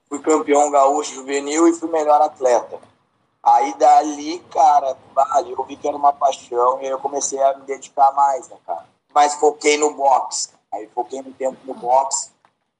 Fui 0.08 0.18
campeão 0.20 0.70
gaúcho 0.70 1.14
juvenil 1.14 1.68
e 1.68 1.72
fui 1.74 1.88
melhor 1.90 2.20
atleta. 2.22 2.78
Aí 3.42 3.74
dali, 3.74 4.40
cara, 4.50 4.96
vale, 5.14 5.52
eu 5.52 5.64
vi 5.64 5.76
que 5.76 5.86
era 5.86 5.96
uma 5.96 6.12
paixão 6.12 6.80
e 6.82 6.86
eu 6.86 6.98
comecei 6.98 7.40
a 7.42 7.56
me 7.56 7.64
dedicar 7.64 8.12
mais, 8.12 8.48
né, 8.48 8.56
cara? 8.66 8.84
Mas 9.14 9.34
foquei 9.34 9.76
no 9.76 9.92
boxe. 9.94 10.48
Aí 10.72 10.88
foquei 10.94 11.22
no 11.22 11.32
tempo 11.32 11.56
no 11.64 11.74
boxe. 11.74 12.30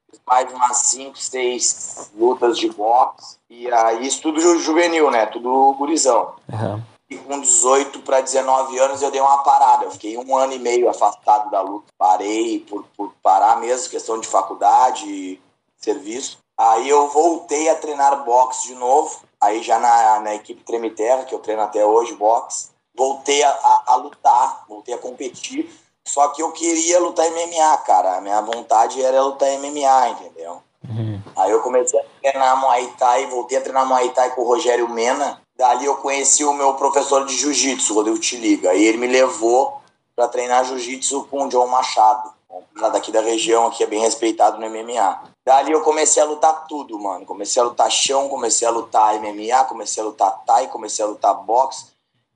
Fiz 0.09 0.19
mais 0.27 0.51
umas 0.51 0.77
5, 0.77 1.17
6 1.17 2.11
lutas 2.15 2.57
de 2.57 2.69
boxe. 2.69 3.37
E 3.49 3.71
aí 3.71 4.05
isso 4.05 4.21
tudo 4.21 4.39
ju- 4.41 4.59
juvenil, 4.59 5.09
né? 5.11 5.27
Tudo 5.27 5.73
gurizão. 5.77 6.35
Uhum. 6.51 6.81
E 7.09 7.17
com 7.17 7.39
18 7.39 8.01
para 8.01 8.21
19 8.21 8.77
anos 8.77 9.01
eu 9.01 9.09
dei 9.09 9.19
uma 9.19 9.39
parada. 9.39 9.85
Eu 9.85 9.91
fiquei 9.91 10.15
um 10.17 10.37
ano 10.37 10.53
e 10.53 10.59
meio 10.59 10.87
afastado 10.87 11.49
da 11.49 11.59
luta. 11.61 11.91
Parei 11.97 12.59
por, 12.59 12.85
por 12.95 13.11
parar 13.23 13.59
mesmo, 13.59 13.89
questão 13.89 14.19
de 14.19 14.27
faculdade, 14.27 15.41
serviço. 15.77 16.37
Aí 16.55 16.87
eu 16.87 17.07
voltei 17.07 17.69
a 17.69 17.75
treinar 17.75 18.23
boxe 18.23 18.67
de 18.67 18.75
novo. 18.75 19.21
Aí 19.41 19.63
já 19.63 19.79
na, 19.79 20.19
na 20.19 20.35
equipe 20.35 20.63
Treme 20.63 20.91
Terra, 20.91 21.23
que 21.23 21.33
eu 21.33 21.39
treino 21.39 21.63
até 21.63 21.83
hoje, 21.83 22.13
boxe. 22.13 22.69
Voltei 22.95 23.41
a, 23.43 23.49
a, 23.49 23.83
a 23.87 23.95
lutar, 23.95 24.65
voltei 24.67 24.93
a 24.93 24.97
competir. 24.97 25.71
Só 26.05 26.27
que 26.29 26.43
eu 26.43 26.51
queria 26.51 26.99
lutar 26.99 27.25
MMA, 27.31 27.77
cara. 27.85 28.17
A 28.17 28.21
minha 28.21 28.41
vontade 28.41 29.01
era 29.01 29.23
lutar 29.23 29.49
MMA, 29.57 30.09
entendeu? 30.09 30.61
Uhum. 30.87 31.21
Aí 31.35 31.51
eu 31.51 31.61
comecei 31.61 31.99
a 31.99 32.03
treinar 32.21 32.59
Muay 32.59 32.87
Thai, 32.97 33.25
voltei 33.27 33.57
a 33.57 33.61
treinar 33.61 33.87
Muay 33.87 34.09
Thai 34.09 34.35
com 34.35 34.41
o 34.41 34.47
Rogério 34.47 34.89
Mena. 34.89 35.41
Dali 35.59 35.83
eu 35.83 35.97
conheci 35.97 36.45
o 36.45 36.53
meu 36.53 36.75
professor 36.75 37.25
de 37.25 37.35
jiu-jitsu, 37.35 37.93
Rodrigo 37.93 38.17
Tiliga. 38.17 38.69
Aí 38.69 38.81
ele 38.81 38.97
me 38.97 39.07
levou 39.07 39.81
para 40.15 40.25
treinar 40.29 40.63
jiu-jitsu 40.63 41.27
com 41.29 41.43
o 41.43 41.49
John 41.49 41.67
Machado, 41.67 42.31
um 42.49 42.89
daqui 42.89 43.11
da 43.11 43.19
região, 43.19 43.69
que 43.69 43.83
é 43.83 43.85
bem 43.85 43.99
respeitado 43.99 44.57
no 44.57 44.69
MMA. 44.69 45.21
Dali 45.45 45.73
eu 45.73 45.81
comecei 45.81 46.23
a 46.23 46.25
lutar 46.25 46.65
tudo, 46.65 46.97
mano. 46.97 47.25
Comecei 47.25 47.61
a 47.61 47.65
lutar 47.65 47.91
chão, 47.91 48.29
comecei 48.29 48.65
a 48.65 48.71
lutar 48.71 49.19
MMA, 49.19 49.65
comecei 49.65 50.01
a 50.01 50.05
lutar 50.05 50.31
Thai, 50.45 50.67
comecei 50.67 51.03
a 51.03 51.09
lutar 51.09 51.33
boxe. 51.43 51.87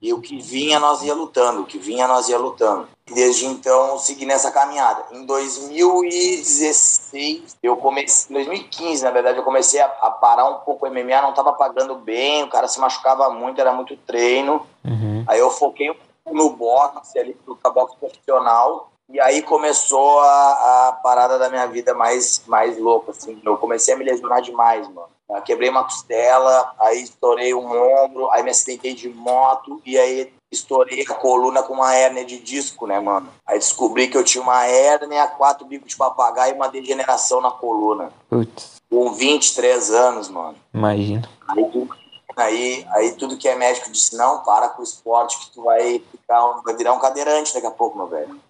E 0.02 0.12
o 0.12 0.20
que 0.20 0.38
vinha, 0.38 0.78
nós 0.78 1.00
ia 1.00 1.14
lutando. 1.14 1.62
O 1.62 1.66
que 1.66 1.78
vinha, 1.78 2.06
nós 2.06 2.28
ia 2.28 2.36
lutando. 2.36 2.86
Desde 3.12 3.44
então, 3.44 3.98
segui 3.98 4.24
nessa 4.24 4.50
caminhada. 4.50 5.04
Em 5.12 5.26
2016, 5.26 7.58
eu 7.62 7.76
comecei... 7.76 8.30
Em 8.30 8.34
2015, 8.34 9.04
na 9.04 9.10
verdade, 9.10 9.36
eu 9.38 9.44
comecei 9.44 9.78
a, 9.80 9.86
a 9.86 10.10
parar 10.10 10.46
um 10.46 10.60
pouco 10.60 10.86
o 10.86 10.90
MMA. 10.90 11.20
Não 11.20 11.30
estava 11.30 11.52
pagando 11.52 11.96
bem, 11.96 12.42
o 12.42 12.48
cara 12.48 12.66
se 12.66 12.80
machucava 12.80 13.28
muito, 13.28 13.60
era 13.60 13.72
muito 13.72 13.94
treino. 13.98 14.66
Uhum. 14.82 15.22
Aí 15.28 15.38
eu 15.38 15.50
foquei 15.50 15.94
no 16.32 16.48
boxe, 16.50 17.18
ali, 17.18 17.36
luta 17.46 17.68
boxe 17.68 17.94
profissional. 17.96 18.90
E 19.10 19.20
aí 19.20 19.42
começou 19.42 20.20
a, 20.20 20.88
a 20.88 20.92
parada 21.02 21.38
da 21.38 21.50
minha 21.50 21.66
vida 21.66 21.92
mais, 21.92 22.42
mais 22.46 22.78
louca, 22.78 23.10
assim. 23.10 23.38
Eu 23.44 23.58
comecei 23.58 23.92
a 23.92 23.98
me 23.98 24.04
lesionar 24.04 24.40
demais, 24.40 24.88
mano. 24.88 25.08
Eu 25.28 25.42
quebrei 25.42 25.68
uma 25.68 25.84
costela, 25.84 26.74
aí 26.78 27.02
estourei 27.02 27.54
um 27.54 27.66
ombro, 27.66 28.30
aí 28.30 28.42
me 28.42 28.50
acidentei 28.50 28.94
de 28.94 29.08
moto, 29.08 29.80
e 29.84 29.98
aí 29.98 30.32
estourei 30.54 31.04
a 31.08 31.14
coluna 31.14 31.62
com 31.62 31.74
uma 31.74 31.94
hérnia 31.94 32.24
de 32.24 32.38
disco, 32.38 32.86
né, 32.86 32.98
mano? 33.00 33.28
Aí 33.46 33.58
descobri 33.58 34.08
que 34.08 34.16
eu 34.16 34.24
tinha 34.24 34.42
uma 34.42 34.64
hérnia, 34.66 35.26
quatro 35.26 35.66
bicos 35.66 35.88
de 35.90 35.96
papagaio 35.96 36.52
e 36.54 36.56
uma 36.56 36.68
degeneração 36.68 37.40
na 37.40 37.50
coluna. 37.50 38.12
Putz, 38.30 38.80
Com 38.90 39.12
23 39.12 39.90
anos, 39.90 40.28
mano. 40.28 40.56
imagina. 40.72 41.28
Aí, 41.48 41.88
aí, 42.36 42.86
aí 42.90 43.12
tudo 43.12 43.36
que 43.36 43.48
é 43.48 43.54
médico 43.54 43.90
disse, 43.90 44.16
não, 44.16 44.42
para 44.42 44.68
com 44.70 44.80
o 44.80 44.84
esporte 44.84 45.38
que 45.38 45.50
tu 45.52 45.62
vai 45.62 45.98
ficar, 46.10 46.44
um- 46.46 46.62
vai 46.62 46.74
virar 46.74 46.92
um 46.92 46.98
cadeirante 47.00 47.52
daqui 47.52 47.66
a 47.66 47.70
pouco, 47.70 47.96
meu 47.98 48.06
velho. 48.06 48.40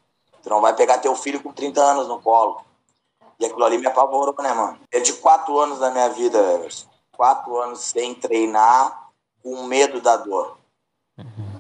Tu 0.43 0.51
não 0.51 0.61
vai 0.61 0.75
pegar 0.75 0.99
teu 0.99 1.15
filho 1.17 1.43
com 1.43 1.53
30 1.53 1.81
anos 1.83 2.07
no 2.07 2.21
colo. 2.21 2.61
E 3.41 3.47
aquilo 3.47 3.65
ali 3.65 3.79
me 3.79 3.87
apavorou, 3.87 4.35
né, 4.39 4.53
mano? 4.53 4.79
Perdi 4.91 5.13
quatro 5.15 5.59
anos 5.59 5.79
da 5.81 5.91
minha 5.91 6.09
vida, 6.11 6.39
Everson. 6.39 6.87
Quatro 7.17 7.57
anos 7.61 7.81
sem 7.81 8.15
treinar, 8.15 9.09
com 9.43 9.63
medo 9.65 10.01
da 10.01 10.17
dor. 10.17 10.57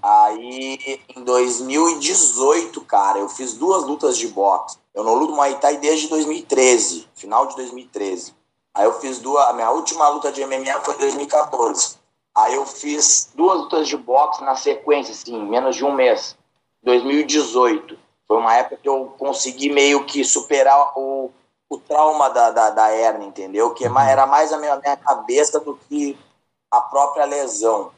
Aí, 0.06 1.00
em 1.16 1.24
2018, 1.24 2.78
cara, 2.82 3.18
eu 3.18 3.28
fiz 3.28 3.54
duas 3.54 3.84
lutas 3.84 4.18
de 4.18 4.28
boxe. 4.28 4.76
Eu 4.94 5.02
não 5.02 5.14
luto 5.14 5.34
Muay 5.34 5.54
Thai 5.58 5.78
desde 5.78 6.08
2013, 6.08 7.08
final 7.14 7.46
de 7.46 7.56
2013. 7.56 8.34
Aí 8.74 8.84
eu 8.84 9.00
fiz 9.00 9.18
duas. 9.18 9.48
A 9.48 9.54
minha 9.54 9.70
última 9.70 10.06
luta 10.10 10.30
de 10.30 10.44
MMA 10.44 10.78
foi 10.82 10.94
em 10.96 10.98
2014. 10.98 11.96
Aí 12.34 12.54
eu 12.54 12.66
fiz 12.66 13.30
duas 13.34 13.60
lutas 13.60 13.88
de 13.88 13.96
boxe 13.96 14.44
na 14.44 14.54
sequência, 14.54 15.12
assim, 15.12 15.36
em 15.36 15.48
menos 15.48 15.74
de 15.74 15.84
um 15.86 15.92
mês. 15.94 16.36
2018. 16.82 17.96
Foi 18.28 18.36
uma 18.36 18.54
época 18.56 18.76
que 18.82 18.88
eu 18.88 19.14
consegui 19.18 19.70
meio 19.72 20.04
que 20.04 20.22
superar 20.22 20.92
o, 20.98 21.30
o 21.68 21.78
trauma 21.78 22.28
da, 22.28 22.50
da, 22.50 22.70
da 22.70 22.94
hernia, 22.94 23.26
entendeu? 23.28 23.72
Que 23.72 23.86
Uhum. 23.88 23.98
era 23.98 24.26
mais 24.26 24.52
a 24.52 24.58
minha, 24.58 24.74
a 24.74 24.80
minha 24.80 24.96
cabeça 24.98 25.60
do 25.60 25.78
que 25.88 26.18
a 26.70 26.80
própria 26.82 27.24
lesão. 27.24 27.90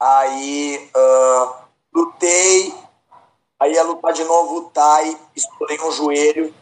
Aí 0.00 0.90
ah, 0.94 1.54
lutei, 1.92 2.72
aí 3.58 3.72
ia 3.72 3.82
lutar 3.82 4.12
de 4.12 4.22
novo 4.24 4.58
o 4.58 4.70
Thai, 4.70 5.18
estourei 5.34 5.78
um 5.80 5.90
joelho. 5.90 6.54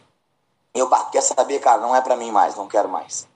E 0.73 0.79
eu, 0.79 0.89
quer 1.11 1.21
saber, 1.21 1.59
cara, 1.59 1.81
não 1.81 1.95
é 1.95 2.01
pra 2.01 2.15
mim 2.15 2.31
mais, 2.31 2.55
não 2.55 2.67
quero 2.67 2.89
mais. 2.89 3.27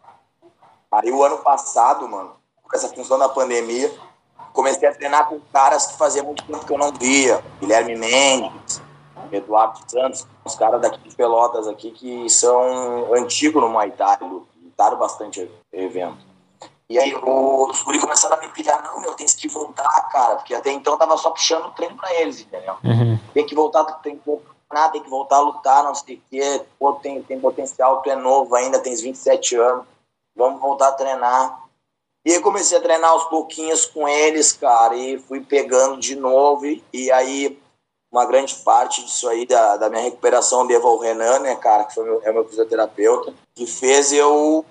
Aí 0.92 1.12
o 1.12 1.24
ano 1.24 1.38
passado, 1.40 2.08
mano, 2.08 2.36
com 2.64 2.76
essa 2.76 2.90
função 2.90 3.18
da 3.18 3.30
pandemia, 3.30 3.94
comecei 4.54 4.88
a 4.88 4.94
treinar 4.94 5.30
com 5.30 5.40
caras 5.54 5.88
que 5.88 5.98
fazia 5.98 6.24
muito 6.24 6.44
tempo 6.46 6.66
que 6.66 6.74
eu 6.74 6.78
não 6.78 6.92
via. 6.92 7.44
Guilherme 7.60 7.96
Mendes, 7.96 8.82
Eduardo 9.32 9.80
Santos, 9.88 10.28
uns 10.46 10.56
caras 10.56 10.82
daqui 10.82 11.00
de 11.08 11.16
Pelotas 11.16 11.68
aqui 11.68 11.92
que 11.92 12.30
são 12.30 13.14
antigos 13.14 13.62
no 13.62 13.70
Muay 13.70 13.92
Thai, 13.92 14.18
lutaram 14.22 14.98
bastante 14.98 15.50
evento. 15.72 16.31
E 16.92 17.00
aí 17.00 17.16
os 17.16 17.84
guri 17.84 18.00
começaram 18.02 18.36
a 18.36 18.42
me 18.42 18.50
pilhar, 18.50 18.84
não, 18.84 19.00
meu, 19.00 19.14
tem 19.14 19.26
que 19.26 19.48
voltar, 19.48 20.10
cara, 20.12 20.36
porque 20.36 20.54
até 20.54 20.74
então 20.74 20.94
eu 20.94 21.00
tava 21.00 21.16
só 21.16 21.32
puxando 21.32 21.68
o 21.68 21.72
treino 21.72 21.96
pra 21.96 22.14
eles, 22.16 22.42
entendeu? 22.42 22.76
Uhum. 22.84 23.18
Tem 23.34 23.46
que 23.46 23.56
voltar, 23.56 23.86
tem 24.02 24.18
que 24.18 24.26
voltar, 24.26 24.90
tem 24.90 25.02
que 25.02 25.10
voltar 25.10 25.38
a 25.38 25.42
lutar, 25.42 25.84
não 25.86 25.96
sei 25.96 26.16
o 26.18 26.22
quê, 26.30 26.62
pô, 26.78 26.92
tem, 26.96 27.24
tem 27.24 27.40
potencial, 27.40 28.02
tu 28.02 28.10
é 28.10 28.16
novo 28.16 28.54
ainda, 28.56 28.78
tens 28.78 29.00
27 29.00 29.56
anos, 29.56 29.86
vamos 30.36 30.60
voltar 30.60 30.90
a 30.90 30.92
treinar. 30.92 31.64
E 32.26 32.34
aí 32.34 32.42
comecei 32.42 32.78
a 32.78 32.82
treinar 32.82 33.12
aos 33.12 33.24
pouquinhos 33.24 33.86
com 33.86 34.06
eles, 34.06 34.52
cara, 34.52 34.94
e 34.94 35.18
fui 35.18 35.40
pegando 35.40 35.98
de 35.98 36.18
novo, 36.18 36.66
e, 36.66 36.84
e 36.92 37.10
aí 37.10 37.58
uma 38.12 38.26
grande 38.26 38.54
parte 38.56 39.02
disso 39.06 39.30
aí 39.30 39.46
da, 39.46 39.78
da 39.78 39.90
minha 39.90 40.04
recuperação 40.04 40.68
devo 40.68 40.90
ao 40.90 40.98
Renan, 40.98 41.40
né, 41.40 41.56
cara, 41.56 41.86
que 41.86 41.94
foi 41.94 42.04
meu, 42.04 42.22
é 42.22 42.34
meu 42.34 42.46
fisioterapeuta, 42.46 43.34
que 43.56 43.66
fez 43.66 44.12
eu, 44.12 44.66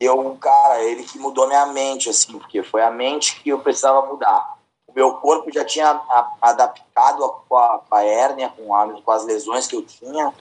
eu, 0.00 0.34
cara, 0.40 0.82
ele 0.82 1.04
que 1.04 1.18
mudou 1.18 1.46
minha 1.46 1.66
mente, 1.66 2.08
assim, 2.08 2.38
porque 2.38 2.62
foi 2.62 2.82
a 2.82 2.90
mente 2.90 3.42
que 3.42 3.50
eu 3.50 3.60
precisava 3.60 4.06
mudar. 4.06 4.58
O 4.86 4.92
meu 4.94 5.14
corpo 5.18 5.52
já 5.52 5.62
tinha 5.64 5.90
a- 5.90 6.34
adaptado 6.40 7.30
com 7.46 7.56
a, 7.56 7.82
a 7.90 8.04
hérnia, 8.04 8.48
com, 8.56 8.74
a, 8.74 8.88
com 9.02 9.10
as 9.10 9.26
lesões 9.26 9.66
que 9.66 9.76
eu 9.76 9.82
tinha. 9.82 10.34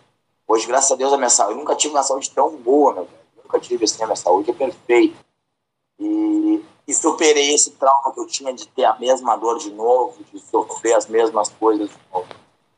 Hoje, 0.47 0.65
graças 0.65 0.91
a 0.91 0.95
Deus, 0.95 1.11
a 1.11 1.17
minha 1.17 1.29
saúde, 1.29 1.53
eu 1.55 1.59
nunca 1.59 1.75
tive 1.75 1.93
uma 1.93 2.03
saúde 2.03 2.31
tão 2.31 2.55
boa, 2.55 2.93
meu 2.93 3.03
velho. 3.03 3.19
Nunca 3.43 3.59
tive 3.59 3.83
assim, 3.83 4.01
a 4.01 4.07
minha 4.07 4.15
saúde 4.15 4.49
é 4.49 4.53
perfeita. 4.53 5.17
E, 5.99 6.63
e 6.87 6.93
superei 6.93 7.53
esse 7.53 7.71
trauma 7.71 8.13
que 8.13 8.19
eu 8.19 8.25
tinha 8.25 8.53
de 8.53 8.65
ter 8.65 8.85
a 8.85 8.97
mesma 8.97 9.35
dor 9.35 9.59
de 9.59 9.71
novo, 9.71 10.23
de 10.31 10.39
sofrer 10.39 10.95
as 10.95 11.05
mesmas 11.05 11.49
coisas 11.49 11.89
de 11.89 11.97
novo. 12.11 12.27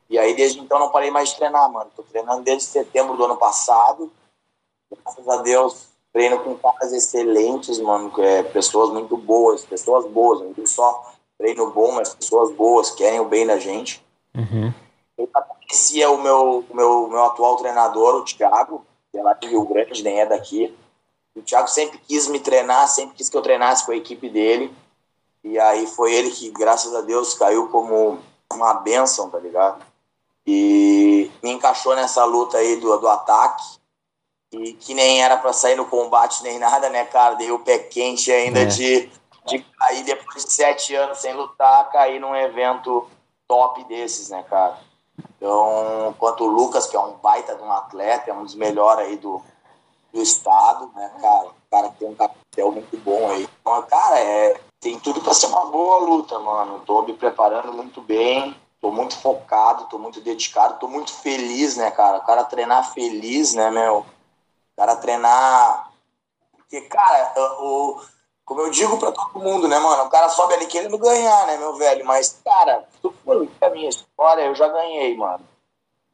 E 0.09 0.17
aí, 0.17 0.35
desde 0.35 0.59
então, 0.59 0.79
não 0.79 0.89
parei 0.89 1.11
mais 1.11 1.29
de 1.29 1.35
treinar, 1.35 1.71
mano. 1.71 1.91
Tô 1.95 2.03
treinando 2.03 2.41
desde 2.41 2.63
setembro 2.63 3.15
do 3.15 3.23
ano 3.23 3.37
passado. 3.37 4.11
Graças 4.91 5.29
a 5.29 5.37
Deus, 5.37 5.90
treino 6.13 6.39
com 6.39 6.55
caras 6.55 6.91
excelentes, 6.91 7.79
mano. 7.79 8.11
que 8.13 8.21
É, 8.21 8.43
pessoas 8.43 8.89
muito 8.91 9.17
boas, 9.17 9.63
pessoas 9.63 10.05
boas. 10.05 10.41
Não 10.41 10.65
só 10.65 11.11
treino 11.37 11.71
bom, 11.71 11.93
mas 11.93 12.13
pessoas 12.13 12.51
boas, 12.51 12.91
querem 12.91 13.19
o 13.19 13.25
bem 13.25 13.45
da 13.45 13.57
gente. 13.57 14.05
Uhum. 14.35 14.73
Eu 15.17 15.27
conhecia 15.71 16.09
o 16.09 16.21
meu, 16.21 16.65
o 16.69 16.75
meu, 16.75 17.07
meu 17.07 17.23
atual 17.25 17.55
treinador, 17.57 18.15
o 18.15 18.25
Thiago, 18.25 18.85
que 19.11 19.17
é 19.17 19.23
lá 19.23 19.33
de 19.33 19.47
Rio 19.47 19.65
Grande, 19.65 20.03
nem 20.03 20.19
é 20.19 20.25
daqui. 20.25 20.75
O 21.35 21.41
Thiago 21.41 21.67
sempre 21.69 21.97
quis 21.99 22.27
me 22.27 22.39
treinar, 22.39 22.87
sempre 22.87 23.15
quis 23.15 23.29
que 23.29 23.37
eu 23.37 23.41
treinasse 23.41 23.85
com 23.85 23.91
a 23.91 23.95
equipe 23.95 24.29
dele. 24.29 24.73
E 25.43 25.57
aí 25.57 25.87
foi 25.87 26.13
ele 26.13 26.29
que, 26.29 26.51
graças 26.51 26.93
a 26.93 27.01
Deus, 27.01 27.33
caiu 27.33 27.69
como 27.69 28.19
uma 28.51 28.73
benção, 28.75 29.29
tá 29.29 29.39
ligado? 29.39 29.83
E 30.45 31.31
me 31.41 31.51
encaixou 31.51 31.95
nessa 31.95 32.23
luta 32.25 32.57
aí 32.57 32.75
do, 32.75 32.95
do 32.97 33.07
ataque. 33.07 33.80
E 34.51 34.73
que 34.73 34.93
nem 34.93 35.23
era 35.23 35.37
pra 35.37 35.53
sair 35.53 35.75
no 35.75 35.85
combate 35.85 36.43
nem 36.43 36.59
nada, 36.59 36.89
né, 36.89 37.05
cara? 37.05 37.35
Dei 37.35 37.51
o 37.51 37.59
pé 37.59 37.79
quente 37.79 38.31
ainda 38.31 38.61
É. 38.61 38.65
de, 38.65 39.09
de 39.45 39.59
cair 39.59 40.03
depois 40.03 40.43
de 40.43 40.51
sete 40.51 40.93
anos 40.93 41.19
sem 41.19 41.33
lutar, 41.33 41.89
cair 41.89 42.19
num 42.19 42.35
evento 42.35 43.07
top 43.47 43.83
desses, 43.85 44.29
né, 44.29 44.43
cara? 44.49 44.77
Então, 45.37 46.13
quanto 46.19 46.43
o 46.43 46.47
Lucas, 46.47 46.87
que 46.87 46.95
é 46.95 46.99
um 46.99 47.13
baita 47.13 47.55
de 47.55 47.63
um 47.63 47.71
atleta, 47.71 48.29
é 48.29 48.33
um 48.33 48.43
dos 48.43 48.55
melhores 48.55 49.07
aí 49.07 49.17
do, 49.17 49.41
do 50.13 50.21
estado, 50.21 50.91
né, 50.95 51.11
cara? 51.21 51.47
O 51.47 51.53
cara 51.71 51.89
tem 51.97 52.09
um 52.09 52.15
capitel 52.15 52.71
muito 52.71 52.97
bom 52.97 53.29
aí. 53.31 53.47
Então, 53.61 53.81
cara, 53.83 54.19
é, 54.19 54.59
tem 54.79 54.99
tudo 54.99 55.21
pra 55.21 55.33
ser 55.33 55.47
uma 55.47 55.65
boa 55.65 55.99
luta, 55.99 56.37
mano. 56.39 56.81
Tô 56.85 57.03
me 57.03 57.13
preparando 57.13 57.71
muito 57.71 58.01
bem, 58.01 58.55
tô 58.81 58.91
muito 58.91 59.17
focado, 59.17 59.85
tô 59.85 59.97
muito 59.97 60.19
dedicado, 60.19 60.79
tô 60.79 60.87
muito 60.87 61.13
feliz, 61.13 61.77
né, 61.77 61.89
cara? 61.91 62.17
O 62.17 62.25
cara 62.25 62.43
treinar 62.43 62.93
feliz, 62.93 63.53
né, 63.53 63.71
meu? 63.71 64.05
O 64.73 64.81
cara 64.81 64.95
treinar. 64.95 65.91
Porque, 66.51 66.81
cara, 66.81 67.33
o, 67.59 68.01
como 68.45 68.61
eu 68.61 68.71
digo 68.71 68.97
pra 68.97 69.11
todo 69.11 69.39
mundo, 69.39 69.67
né, 69.67 69.79
mano? 69.79 70.03
O 70.03 70.09
cara 70.09 70.29
sobe 70.29 70.53
ali 70.53 70.65
querendo 70.65 70.97
ganhar, 70.97 71.47
né, 71.47 71.57
meu 71.57 71.75
velho? 71.75 72.05
Mas, 72.05 72.39
cara, 72.43 72.87
se 72.91 72.99
tu 73.01 73.13
for 73.23 73.47
a 73.61 73.69
minha 73.69 73.89
história, 73.89 74.43
eu 74.43 74.55
já 74.55 74.67
ganhei, 74.67 75.15
mano. 75.15 75.43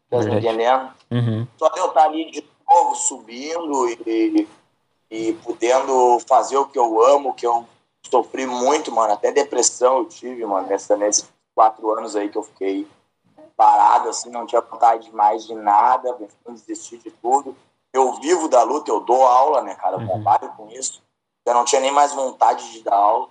Tá 0.10 0.18
entendendo? 0.20 0.92
Uhum. 1.12 1.48
Só 1.58 1.70
eu 1.76 1.88
estar 1.88 2.06
ali 2.06 2.32
de 2.32 2.44
novo 2.70 2.96
subindo 2.96 3.90
e, 4.06 4.48
e 5.10 5.34
podendo 5.34 6.20
fazer 6.28 6.58
o 6.58 6.68
que 6.68 6.80
eu 6.80 7.04
amo, 7.04 7.34
que 7.34 7.46
eu 7.46 7.66
sofri 8.10 8.46
muito, 8.46 8.92
mano. 8.92 9.14
Até 9.14 9.32
depressão 9.32 9.98
eu 10.00 10.06
tive, 10.06 10.46
mano, 10.46 10.68
nessa, 10.68 10.96
nesses 10.96 11.28
quatro 11.54 11.92
anos 11.92 12.16
aí 12.16 12.30
que 12.30 12.38
eu 12.38 12.44
fiquei 12.44 12.88
parado, 13.56 14.10
assim, 14.10 14.30
não 14.30 14.46
tinha 14.46 14.62
vontade 14.62 15.12
mais 15.12 15.46
de 15.46 15.56
nada, 15.56 16.14
pensando 16.14 16.56
desistir 16.56 17.00
de 17.00 17.10
tudo. 17.10 17.56
Eu 17.98 18.14
vivo 18.22 18.48
da 18.48 18.62
luta, 18.64 18.92
eu 18.92 19.00
dou 19.00 19.24
aula, 19.26 19.62
né, 19.64 19.74
cara? 19.76 19.96
Eu 19.96 20.02
Uhum. 20.02 20.08
trabalho 20.08 20.54
com 20.56 20.70
isso. 20.70 21.02
Eu 21.46 21.54
não 21.54 21.66
tinha 21.66 21.82
nem 21.82 21.92
mais 21.92 22.14
vontade 22.14 22.72
de 22.72 22.84
dar 22.84 22.96
aula. 22.96 23.28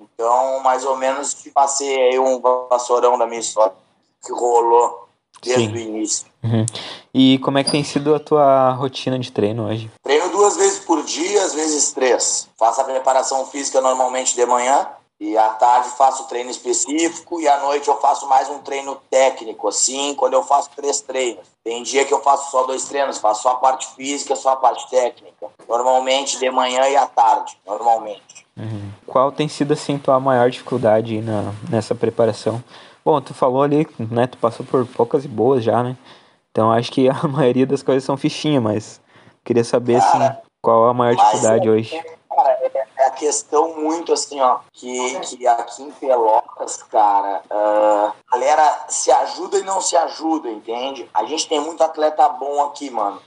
Então, 0.00 0.60
mais 0.60 0.84
ou 0.84 0.96
menos, 0.96 1.34
te 1.34 1.50
passei 1.50 1.96
aí 2.10 2.18
um 2.18 2.40
vassourão 2.40 3.18
da 3.18 3.26
minha 3.26 3.40
história 3.40 3.74
que 4.24 4.32
rolou 4.32 5.08
desde 5.42 5.66
Sim. 5.66 5.72
o 5.72 5.76
início. 5.76 6.26
Uhum. 6.44 6.64
E 7.12 7.38
como 7.40 7.58
é 7.58 7.64
que 7.64 7.70
tem 7.72 7.82
sido 7.82 8.14
a 8.14 8.20
tua 8.20 8.70
rotina 8.72 9.18
de 9.18 9.32
treino 9.32 9.66
hoje? 9.68 9.90
Treino 10.04 10.28
duas 10.30 10.56
vezes 10.56 10.78
por 10.80 11.02
dia, 11.02 11.42
às 11.42 11.54
vezes 11.54 11.92
três. 11.92 12.48
Faço 12.56 12.80
a 12.80 12.84
preparação 12.84 13.44
física 13.46 13.80
normalmente 13.80 14.34
de 14.36 14.46
manhã 14.46 14.86
e 15.20 15.36
à 15.36 15.48
tarde 15.50 15.88
faço 15.90 16.28
treino 16.28 16.50
específico 16.50 17.40
e 17.40 17.48
à 17.48 17.58
noite 17.60 17.88
eu 17.88 17.96
faço 18.00 18.28
mais 18.28 18.48
um 18.48 18.58
treino 18.60 18.96
técnico, 19.10 19.66
assim, 19.66 20.14
quando 20.14 20.34
eu 20.34 20.44
faço 20.44 20.70
três 20.76 21.00
treinos. 21.00 21.44
Tem 21.64 21.82
dia 21.82 22.04
que 22.04 22.14
eu 22.14 22.22
faço 22.22 22.50
só 22.50 22.64
dois 22.64 22.84
treinos, 22.84 23.18
faço 23.18 23.42
só 23.42 23.50
a 23.50 23.54
parte 23.56 23.88
física, 23.96 24.36
só 24.36 24.50
a 24.50 24.56
parte 24.56 24.88
técnica. 24.88 25.48
Normalmente 25.68 26.38
de 26.38 26.48
manhã 26.50 26.88
e 26.88 26.96
à 26.96 27.06
tarde, 27.06 27.58
normalmente. 27.66 28.46
Uhum. 28.56 28.90
Qual 29.06 29.32
tem 29.32 29.48
sido 29.48 29.72
assim 29.72 29.98
tua 29.98 30.20
maior 30.20 30.50
dificuldade 30.50 31.20
na, 31.20 31.52
nessa 31.68 31.94
preparação? 31.94 32.62
Bom, 33.04 33.20
tu 33.20 33.34
falou 33.34 33.62
ali, 33.62 33.88
né? 33.98 34.26
Tu 34.26 34.38
passou 34.38 34.64
por 34.64 34.86
poucas 34.86 35.24
e 35.24 35.28
boas 35.28 35.64
já, 35.64 35.82
né? 35.82 35.96
Então 36.52 36.70
acho 36.70 36.92
que 36.92 37.08
a 37.08 37.22
maioria 37.26 37.66
das 37.66 37.82
coisas 37.82 38.04
são 38.04 38.16
fichinha, 38.16 38.60
mas 38.60 39.00
queria 39.44 39.64
saber 39.64 39.96
assim, 39.96 40.18
Cara, 40.18 40.42
qual 40.62 40.88
a 40.88 40.94
maior 40.94 41.16
dificuldade 41.16 41.66
é- 41.66 41.70
hoje. 41.70 42.17
Questão 43.18 43.74
muito 43.74 44.12
assim, 44.12 44.40
ó, 44.40 44.58
que, 44.72 45.18
que 45.20 45.46
aqui 45.46 45.82
em 45.82 45.90
Pelotas, 45.90 46.82
cara, 46.84 47.42
ah, 47.50 48.12
a 48.30 48.32
galera 48.38 48.84
se 48.88 49.10
ajuda 49.10 49.58
e 49.58 49.62
não 49.64 49.80
se 49.80 49.96
ajuda, 49.96 50.48
entende? 50.50 51.08
A 51.12 51.24
gente 51.24 51.48
tem 51.48 51.60
muito 51.60 51.82
atleta 51.82 52.28
bom 52.28 52.62
aqui, 52.64 52.88
mano, 52.90 53.20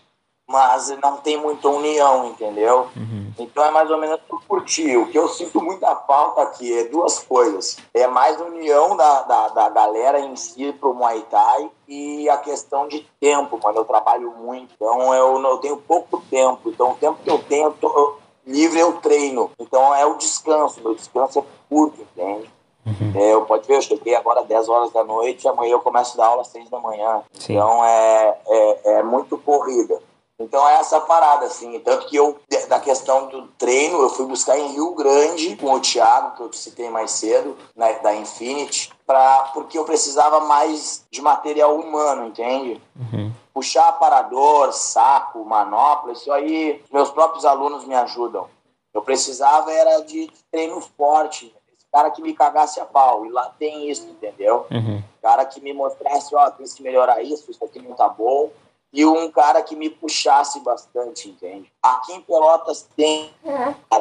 mas 0.47 0.89
não 1.01 1.17
tem 1.17 1.37
muita 1.37 1.67
união, 1.69 2.25
entendeu? 2.27 2.89
Uhum. 2.95 3.31
Então 3.39 3.63
é 3.63 3.71
mais 3.71 3.89
ou 3.89 3.97
menos 3.97 4.19
tudo 4.27 4.41
por 4.47 4.65
ti. 4.65 4.97
O 4.97 5.09
que 5.09 5.17
eu 5.17 5.27
sinto 5.29 5.61
muita 5.61 5.95
falta 5.95 6.41
aqui 6.41 6.77
é 6.77 6.83
duas 6.85 7.19
coisas. 7.19 7.77
É 7.93 8.05
mais 8.05 8.39
união 8.39 8.95
da, 8.97 9.21
da, 9.21 9.47
da 9.47 9.69
galera 9.69 10.19
em 10.19 10.35
si 10.35 10.73
pro 10.73 10.93
Muay 10.93 11.21
Thai 11.31 11.71
e 11.87 12.29
a 12.29 12.37
questão 12.37 12.87
de 12.89 13.07
tempo, 13.19 13.57
mano. 13.63 13.77
Eu 13.79 13.85
trabalho 13.85 14.31
muito, 14.31 14.73
então 14.75 15.13
eu, 15.13 15.39
não- 15.39 15.51
eu 15.51 15.57
tenho 15.59 15.77
pouco 15.77 16.21
tempo. 16.29 16.69
Então 16.69 16.91
o 16.91 16.95
tempo 16.95 17.19
que 17.23 17.29
eu 17.31 17.39
tenho, 17.39 17.67
eu 17.67 17.73
tô- 17.73 17.87
eu- 17.97 18.20
livre 18.45 18.79
eu 18.79 18.93
treino. 18.93 19.51
Então 19.59 19.93
é 19.95 20.05
o 20.05 20.15
descanso. 20.15 20.81
Meu 20.81 20.95
descanso 20.95 21.39
é 21.39 21.43
curto, 21.69 22.01
entende? 22.01 22.49
Uhum. 22.85 23.13
É, 23.15 23.33
eu 23.33 23.45
pode 23.45 23.67
ver, 23.67 23.75
eu 23.75 23.81
cheguei 23.81 24.15
agora 24.15 24.41
às 24.41 24.47
10 24.47 24.67
horas 24.67 24.91
da 24.91 25.03
noite, 25.03 25.47
amanhã 25.47 25.73
eu 25.73 25.81
começo 25.81 26.15
a 26.15 26.23
dar 26.23 26.29
aula 26.29 26.41
às 26.41 26.47
6 26.47 26.69
da 26.69 26.79
manhã. 26.79 27.21
Sim. 27.33 27.53
Então 27.53 27.85
é, 27.85 28.37
é, 28.47 28.93
é 28.93 29.03
muito 29.03 29.37
corrida. 29.37 29.99
Então 30.43 30.67
é 30.67 30.75
essa 30.75 30.99
parada, 31.01 31.45
assim. 31.45 31.79
Tanto 31.79 32.07
que 32.07 32.15
eu, 32.15 32.39
da 32.67 32.79
questão 32.79 33.27
do 33.27 33.47
treino, 33.57 34.01
eu 34.01 34.09
fui 34.09 34.25
buscar 34.25 34.57
em 34.57 34.73
Rio 34.73 34.93
Grande 34.95 35.55
com 35.55 35.73
o 35.73 35.79
Thiago, 35.79 36.35
que 36.35 36.43
eu 36.43 36.49
te 36.49 36.57
citei 36.57 36.89
mais 36.89 37.11
cedo, 37.11 37.57
na, 37.75 37.91
da 37.93 38.15
Infinity, 38.15 38.91
pra, 39.05 39.51
porque 39.53 39.77
eu 39.77 39.85
precisava 39.85 40.39
mais 40.41 41.05
de 41.11 41.21
material 41.21 41.75
humano, 41.75 42.27
entende? 42.27 42.81
Uhum. 42.95 43.31
Puxar 43.53 43.89
aparador, 43.89 44.71
saco, 44.71 45.43
manopla, 45.43 46.13
isso 46.13 46.31
aí 46.31 46.81
meus 46.91 47.09
próprios 47.11 47.45
alunos 47.45 47.85
me 47.85 47.95
ajudam. 47.95 48.47
Eu 48.93 49.01
precisava 49.01 49.71
era 49.71 49.99
de 50.01 50.29
treino 50.51 50.81
forte, 50.97 51.53
esse 51.77 51.85
cara 51.91 52.11
que 52.11 52.21
me 52.21 52.33
cagasse 52.33 52.79
a 52.79 52.85
pau. 52.85 53.25
E 53.25 53.29
lá 53.29 53.53
tem 53.57 53.89
isso, 53.89 54.07
entendeu? 54.07 54.65
Uhum. 54.71 55.01
cara 55.21 55.45
que 55.45 55.61
me 55.61 55.73
mostrasse, 55.73 56.35
ó, 56.35 56.49
tem 56.51 56.65
que 56.65 56.83
melhorar 56.83 57.21
isso, 57.21 57.49
isso 57.49 57.63
aqui 57.63 57.81
não 57.81 57.93
tá 57.93 58.09
bom. 58.09 58.49
E 58.93 59.05
um 59.05 59.31
cara 59.31 59.61
que 59.61 59.75
me 59.75 59.89
puxasse 59.89 60.59
bastante, 60.59 61.29
entende? 61.29 61.71
Aqui 61.81 62.13
em 62.13 62.21
Pelotas 62.21 62.87
tem, 62.95 63.33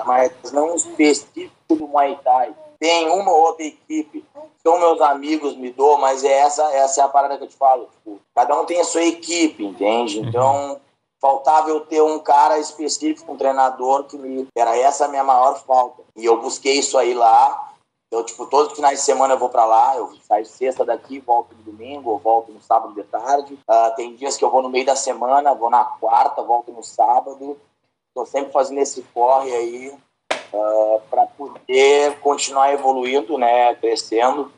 mas 0.05 0.53
não 0.53 0.75
específico 0.75 1.53
do 1.69 1.87
Muay 1.87 2.19
Thai. 2.25 2.55
Tem 2.79 3.09
uma 3.11 3.31
ou 3.31 3.43
outra 3.43 3.65
equipe, 3.65 4.25
são 4.63 4.79
meus 4.79 5.01
amigos, 5.01 5.55
me 5.57 5.71
dou, 5.71 5.99
mas 5.99 6.25
é 6.25 6.33
essa, 6.33 6.63
essa 6.73 7.03
é 7.03 7.05
a 7.05 7.09
parada 7.09 7.37
que 7.37 7.45
eu 7.45 7.49
te 7.49 7.57
falo. 7.57 7.89
Tipo, 7.93 8.19
cada 8.35 8.59
um 8.59 8.65
tem 8.65 8.81
a 8.81 8.85
sua 8.85 9.05
equipe, 9.05 9.65
entende? 9.65 10.19
Então, 10.19 10.81
faltava 11.21 11.69
eu 11.69 11.81
ter 11.81 12.03
um 12.03 12.19
cara 12.19 12.59
específico, 12.59 13.33
um 13.33 13.37
treinador 13.37 14.05
que 14.05 14.17
me. 14.17 14.49
Era 14.57 14.77
essa 14.77 15.05
a 15.05 15.09
minha 15.09 15.23
maior 15.23 15.63
falta. 15.65 16.03
E 16.17 16.25
eu 16.25 16.41
busquei 16.41 16.79
isso 16.79 16.97
aí 16.97 17.13
lá. 17.13 17.70
Eu, 18.11 18.25
tipo, 18.25 18.45
todos 18.47 18.73
os 18.73 18.77
finais 18.77 18.99
de 18.99 19.05
semana 19.05 19.35
eu 19.35 19.39
vou 19.39 19.49
para 19.49 19.65
lá, 19.65 19.97
eu 19.97 20.13
saio 20.27 20.45
sexta 20.45 20.85
daqui, 20.85 21.21
volto 21.21 21.55
no 21.55 21.63
domingo, 21.63 22.11
eu 22.11 22.19
volto 22.19 22.51
no 22.51 22.61
sábado 22.61 22.93
de 22.93 23.05
tarde. 23.05 23.55
Uh, 23.55 23.95
tem 23.95 24.17
dias 24.17 24.37
que 24.37 24.45
eu 24.45 24.51
vou 24.51 24.63
no 24.63 24.69
meio 24.69 24.85
da 24.85 24.97
semana, 24.97 25.55
vou 25.55 25.71
na 25.71 25.85
quarta, 25.85 26.43
volto 26.43 26.73
no 26.73 26.83
sábado. 26.83 27.57
Tô 28.13 28.27
sempre 28.27 28.51
fazendo 28.51 28.79
esse 28.79 29.03
corre 29.15 29.55
aí 29.55 29.97
uh, 30.53 31.01
para 31.09 31.27
poder 31.27 32.19
continuar 32.21 32.73
evoluindo, 32.73 33.39
né, 33.39 33.75
crescendo 33.77 34.53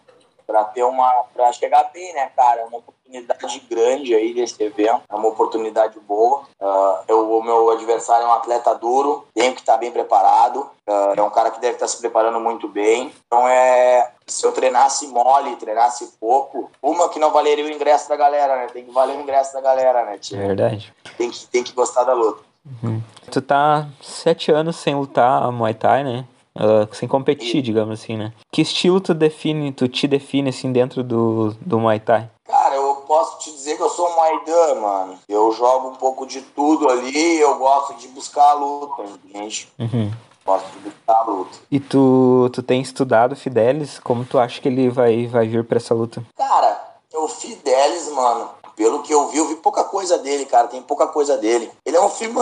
para 0.46 0.64
ter 0.64 0.82
uma 0.84 1.24
para 1.34 1.52
chegar 1.52 1.90
bem, 1.92 2.12
né, 2.14 2.30
cara? 2.36 2.60
É 2.60 2.64
uma 2.64 2.78
oportunidade 2.78 3.60
grande 3.68 4.14
aí 4.14 4.32
desse 4.32 4.62
evento, 4.62 5.02
é 5.08 5.14
uma 5.14 5.28
oportunidade 5.28 5.98
boa. 6.00 6.42
Uh, 6.60 7.04
eu, 7.08 7.38
o 7.38 7.42
meu 7.42 7.70
adversário 7.70 8.24
é 8.24 8.28
um 8.28 8.32
atleta 8.32 8.74
duro, 8.74 9.26
tenho 9.34 9.54
que 9.54 9.60
estar 9.60 9.74
tá 9.74 9.78
bem 9.78 9.90
preparado. 9.90 10.70
Uh, 10.88 11.14
é 11.16 11.22
um 11.22 11.30
cara 11.30 11.50
que 11.50 11.60
deve 11.60 11.74
estar 11.74 11.86
tá 11.86 11.92
se 11.92 11.98
preparando 11.98 12.40
muito 12.40 12.68
bem. 12.68 13.12
Então 13.26 13.46
é 13.46 14.10
se 14.26 14.46
eu 14.46 14.52
treinasse 14.52 15.06
mole, 15.08 15.56
treinasse 15.56 16.14
pouco, 16.18 16.70
uma 16.82 17.08
que 17.08 17.18
não 17.18 17.32
valeria 17.32 17.64
o 17.64 17.70
ingresso 17.70 18.08
da 18.08 18.16
galera, 18.16 18.56
né? 18.56 18.66
Tem 18.72 18.84
que 18.84 18.90
valer 18.90 19.16
o 19.16 19.20
ingresso 19.20 19.52
da 19.52 19.60
galera, 19.60 20.04
né? 20.04 20.18
Tio? 20.18 20.40
É 20.40 20.46
verdade. 20.46 20.92
Tem 21.18 21.30
que, 21.30 21.46
tem 21.46 21.62
que 21.62 21.72
gostar 21.72 22.04
da 22.04 22.14
luta. 22.14 22.42
Uhum. 22.82 23.02
Tu 23.30 23.42
tá 23.42 23.88
sete 24.00 24.52
anos 24.52 24.76
sem 24.76 24.94
lutar 24.94 25.50
Muay 25.50 25.74
Thai, 25.74 26.04
né? 26.04 26.24
Uh, 26.54 26.94
sem 26.94 27.08
competir, 27.08 27.56
e... 27.56 27.62
digamos 27.62 28.00
assim, 28.00 28.16
né? 28.16 28.32
Que 28.52 28.62
estilo 28.62 29.00
tu 29.00 29.14
define, 29.14 29.72
tu 29.72 29.88
te 29.88 30.06
define 30.06 30.50
assim 30.50 30.70
dentro 30.70 31.02
do, 31.02 31.54
do 31.60 31.78
Muay 31.78 31.98
Thai? 31.98 32.28
Cara, 32.46 32.74
eu 32.74 32.96
posso 33.06 33.38
te 33.38 33.50
dizer 33.52 33.76
que 33.76 33.82
eu 33.82 33.88
sou 33.88 34.14
Muay 34.14 34.40
Thai, 34.44 34.74
mano. 34.74 35.18
Eu 35.28 35.50
jogo 35.52 35.88
um 35.88 35.94
pouco 35.94 36.26
de 36.26 36.42
tudo 36.42 36.88
ali, 36.88 37.40
eu 37.40 37.56
gosto 37.56 37.94
de 37.94 38.08
buscar 38.08 38.50
a 38.50 38.54
luta, 38.54 39.04
gente. 39.32 39.72
Uhum. 39.78 40.12
Gosto 40.44 40.70
de 40.72 40.78
buscar 40.80 41.16
a 41.16 41.22
luta. 41.22 41.58
E 41.70 41.80
tu, 41.80 42.50
tu 42.52 42.62
tem 42.62 42.82
estudado 42.82 43.36
Fidelis? 43.36 43.98
Como 43.98 44.24
tu 44.24 44.38
acha 44.38 44.60
que 44.60 44.68
ele 44.68 44.90
vai, 44.90 45.26
vai 45.26 45.46
vir 45.46 45.64
pra 45.64 45.78
essa 45.78 45.94
luta? 45.94 46.22
Cara, 46.36 46.96
o 47.14 47.28
Fidelis, 47.28 48.10
mano, 48.10 48.50
pelo 48.76 49.02
que 49.02 49.12
eu 49.12 49.28
vi, 49.28 49.38
eu 49.38 49.46
vi 49.46 49.56
pouca 49.56 49.84
coisa 49.84 50.18
dele, 50.18 50.44
cara. 50.44 50.68
Tem 50.68 50.82
pouca 50.82 51.06
coisa 51.06 51.36
dele. 51.36 51.70
Ele 51.84 51.96
é 51.96 52.00
um 52.00 52.08
filme, 52.08 52.38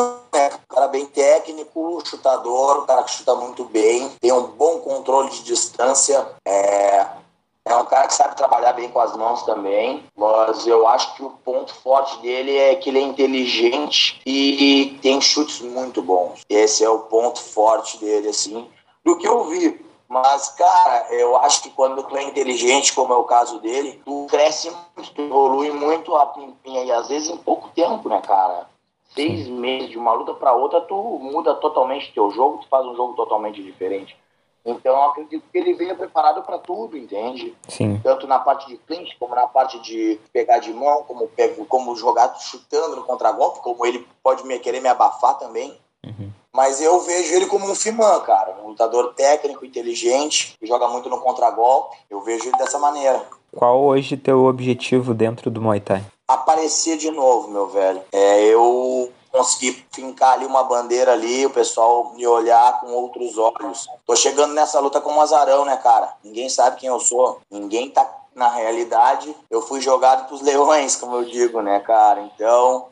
Um 0.54 0.74
cara 0.74 0.88
bem 0.88 1.06
técnico, 1.06 2.02
chutador, 2.04 2.82
um 2.82 2.86
cara 2.86 3.02
que 3.02 3.12
chuta 3.12 3.34
muito 3.34 3.64
bem, 3.64 4.08
tem 4.20 4.32
um 4.32 4.48
bom 4.48 4.78
controle 4.80 5.30
de 5.30 5.42
distância. 5.44 6.26
É, 6.46 7.06
é 7.64 7.76
um 7.76 7.84
cara 7.84 8.06
que 8.06 8.14
sabe 8.14 8.36
trabalhar 8.36 8.72
bem 8.72 8.88
com 8.88 9.00
as 9.00 9.16
mãos 9.16 9.42
também, 9.42 10.04
mas 10.16 10.66
eu 10.66 10.86
acho 10.88 11.14
que 11.14 11.22
o 11.22 11.30
ponto 11.30 11.74
forte 11.74 12.18
dele 12.18 12.56
é 12.56 12.74
que 12.74 12.88
ele 12.88 12.98
é 12.98 13.02
inteligente 13.02 14.20
e 14.26 14.98
tem 15.02 15.20
chutes 15.20 15.60
muito 15.60 16.02
bons. 16.02 16.40
Esse 16.48 16.84
é 16.84 16.88
o 16.88 17.00
ponto 17.00 17.40
forte 17.40 17.98
dele, 17.98 18.28
assim, 18.28 18.68
do 19.04 19.16
que 19.16 19.28
eu 19.28 19.44
vi. 19.44 19.90
Mas, 20.08 20.48
cara, 20.48 21.06
eu 21.12 21.36
acho 21.36 21.62
que 21.62 21.70
quando 21.70 22.02
tu 22.02 22.16
é 22.16 22.24
inteligente, 22.24 22.92
como 22.92 23.12
é 23.12 23.16
o 23.16 23.22
caso 23.22 23.60
dele, 23.60 24.02
tu 24.04 24.26
cresce 24.28 24.68
muito, 24.68 25.14
tu 25.14 25.22
evolui 25.22 25.70
muito, 25.70 26.12
e 26.64 26.90
às 26.90 27.06
vezes 27.06 27.28
em 27.28 27.36
pouco 27.36 27.68
tempo, 27.68 28.08
né, 28.08 28.20
cara? 28.20 28.68
Seis 29.14 29.48
meses 29.48 29.90
de 29.90 29.98
uma 29.98 30.12
luta 30.12 30.34
para 30.34 30.52
outra, 30.52 30.80
tu 30.80 30.94
muda 31.20 31.54
totalmente 31.54 32.12
teu 32.12 32.30
jogo, 32.30 32.58
tu 32.58 32.68
faz 32.68 32.86
um 32.86 32.94
jogo 32.94 33.14
totalmente 33.14 33.62
diferente. 33.62 34.16
Então, 34.64 34.94
eu 34.94 35.02
acredito 35.04 35.44
que 35.50 35.58
ele 35.58 35.74
venha 35.74 35.94
preparado 35.94 36.42
para 36.42 36.58
tudo, 36.58 36.96
entende? 36.96 37.54
Sim. 37.66 37.98
Tanto 38.02 38.26
na 38.26 38.38
parte 38.38 38.68
de 38.68 38.76
clinch, 38.76 39.16
como 39.18 39.34
na 39.34 39.46
parte 39.46 39.80
de 39.80 40.20
pegar 40.32 40.58
de 40.58 40.72
mão, 40.72 41.02
como, 41.04 41.26
pego, 41.28 41.64
como 41.64 41.96
jogar 41.96 42.34
chutando 42.38 42.96
no 42.96 43.04
contragolpe, 43.04 43.60
como 43.60 43.86
ele 43.86 44.06
pode 44.22 44.46
me, 44.46 44.58
querer 44.58 44.80
me 44.80 44.88
abafar 44.88 45.38
também. 45.38 45.74
Uhum. 46.04 46.30
Mas 46.52 46.80
eu 46.80 47.00
vejo 47.00 47.34
ele 47.34 47.46
como 47.46 47.70
um 47.70 47.74
Fimã, 47.74 48.20
cara. 48.20 48.56
Um 48.62 48.68
lutador 48.68 49.14
técnico, 49.14 49.64
inteligente, 49.64 50.56
que 50.58 50.66
joga 50.66 50.88
muito 50.88 51.08
no 51.08 51.20
contragolpe. 51.20 51.96
Eu 52.10 52.20
vejo 52.20 52.48
ele 52.48 52.58
dessa 52.58 52.78
maneira. 52.78 53.24
Qual 53.56 53.80
hoje 53.80 54.16
teu 54.16 54.44
objetivo 54.44 55.14
dentro 55.14 55.50
do 55.50 55.62
Muay 55.62 55.80
Thai? 55.80 56.04
Aparecer 56.30 56.96
de 56.96 57.10
novo, 57.10 57.48
meu 57.48 57.66
velho. 57.66 58.02
É, 58.12 58.44
eu 58.44 59.12
consegui 59.32 59.84
fincar 59.92 60.34
ali 60.34 60.46
uma 60.46 60.62
bandeira 60.62 61.12
ali, 61.12 61.44
o 61.44 61.50
pessoal 61.50 62.12
me 62.14 62.26
olhar 62.26 62.80
com 62.80 62.92
outros 62.92 63.36
olhos. 63.36 63.88
Tô 64.06 64.14
chegando 64.14 64.54
nessa 64.54 64.78
luta 64.78 65.00
com 65.00 65.12
um 65.12 65.20
azarão, 65.20 65.64
né, 65.64 65.76
cara? 65.76 66.14
Ninguém 66.22 66.48
sabe 66.48 66.78
quem 66.78 66.88
eu 66.88 67.00
sou. 67.00 67.40
Ninguém 67.50 67.90
tá 67.90 68.08
na 68.34 68.48
realidade. 68.48 69.34
Eu 69.50 69.60
fui 69.60 69.80
jogado 69.80 70.28
pros 70.28 70.40
leões, 70.40 70.94
como 70.94 71.16
eu 71.16 71.24
digo, 71.24 71.60
né, 71.60 71.80
cara? 71.80 72.20
Então, 72.22 72.86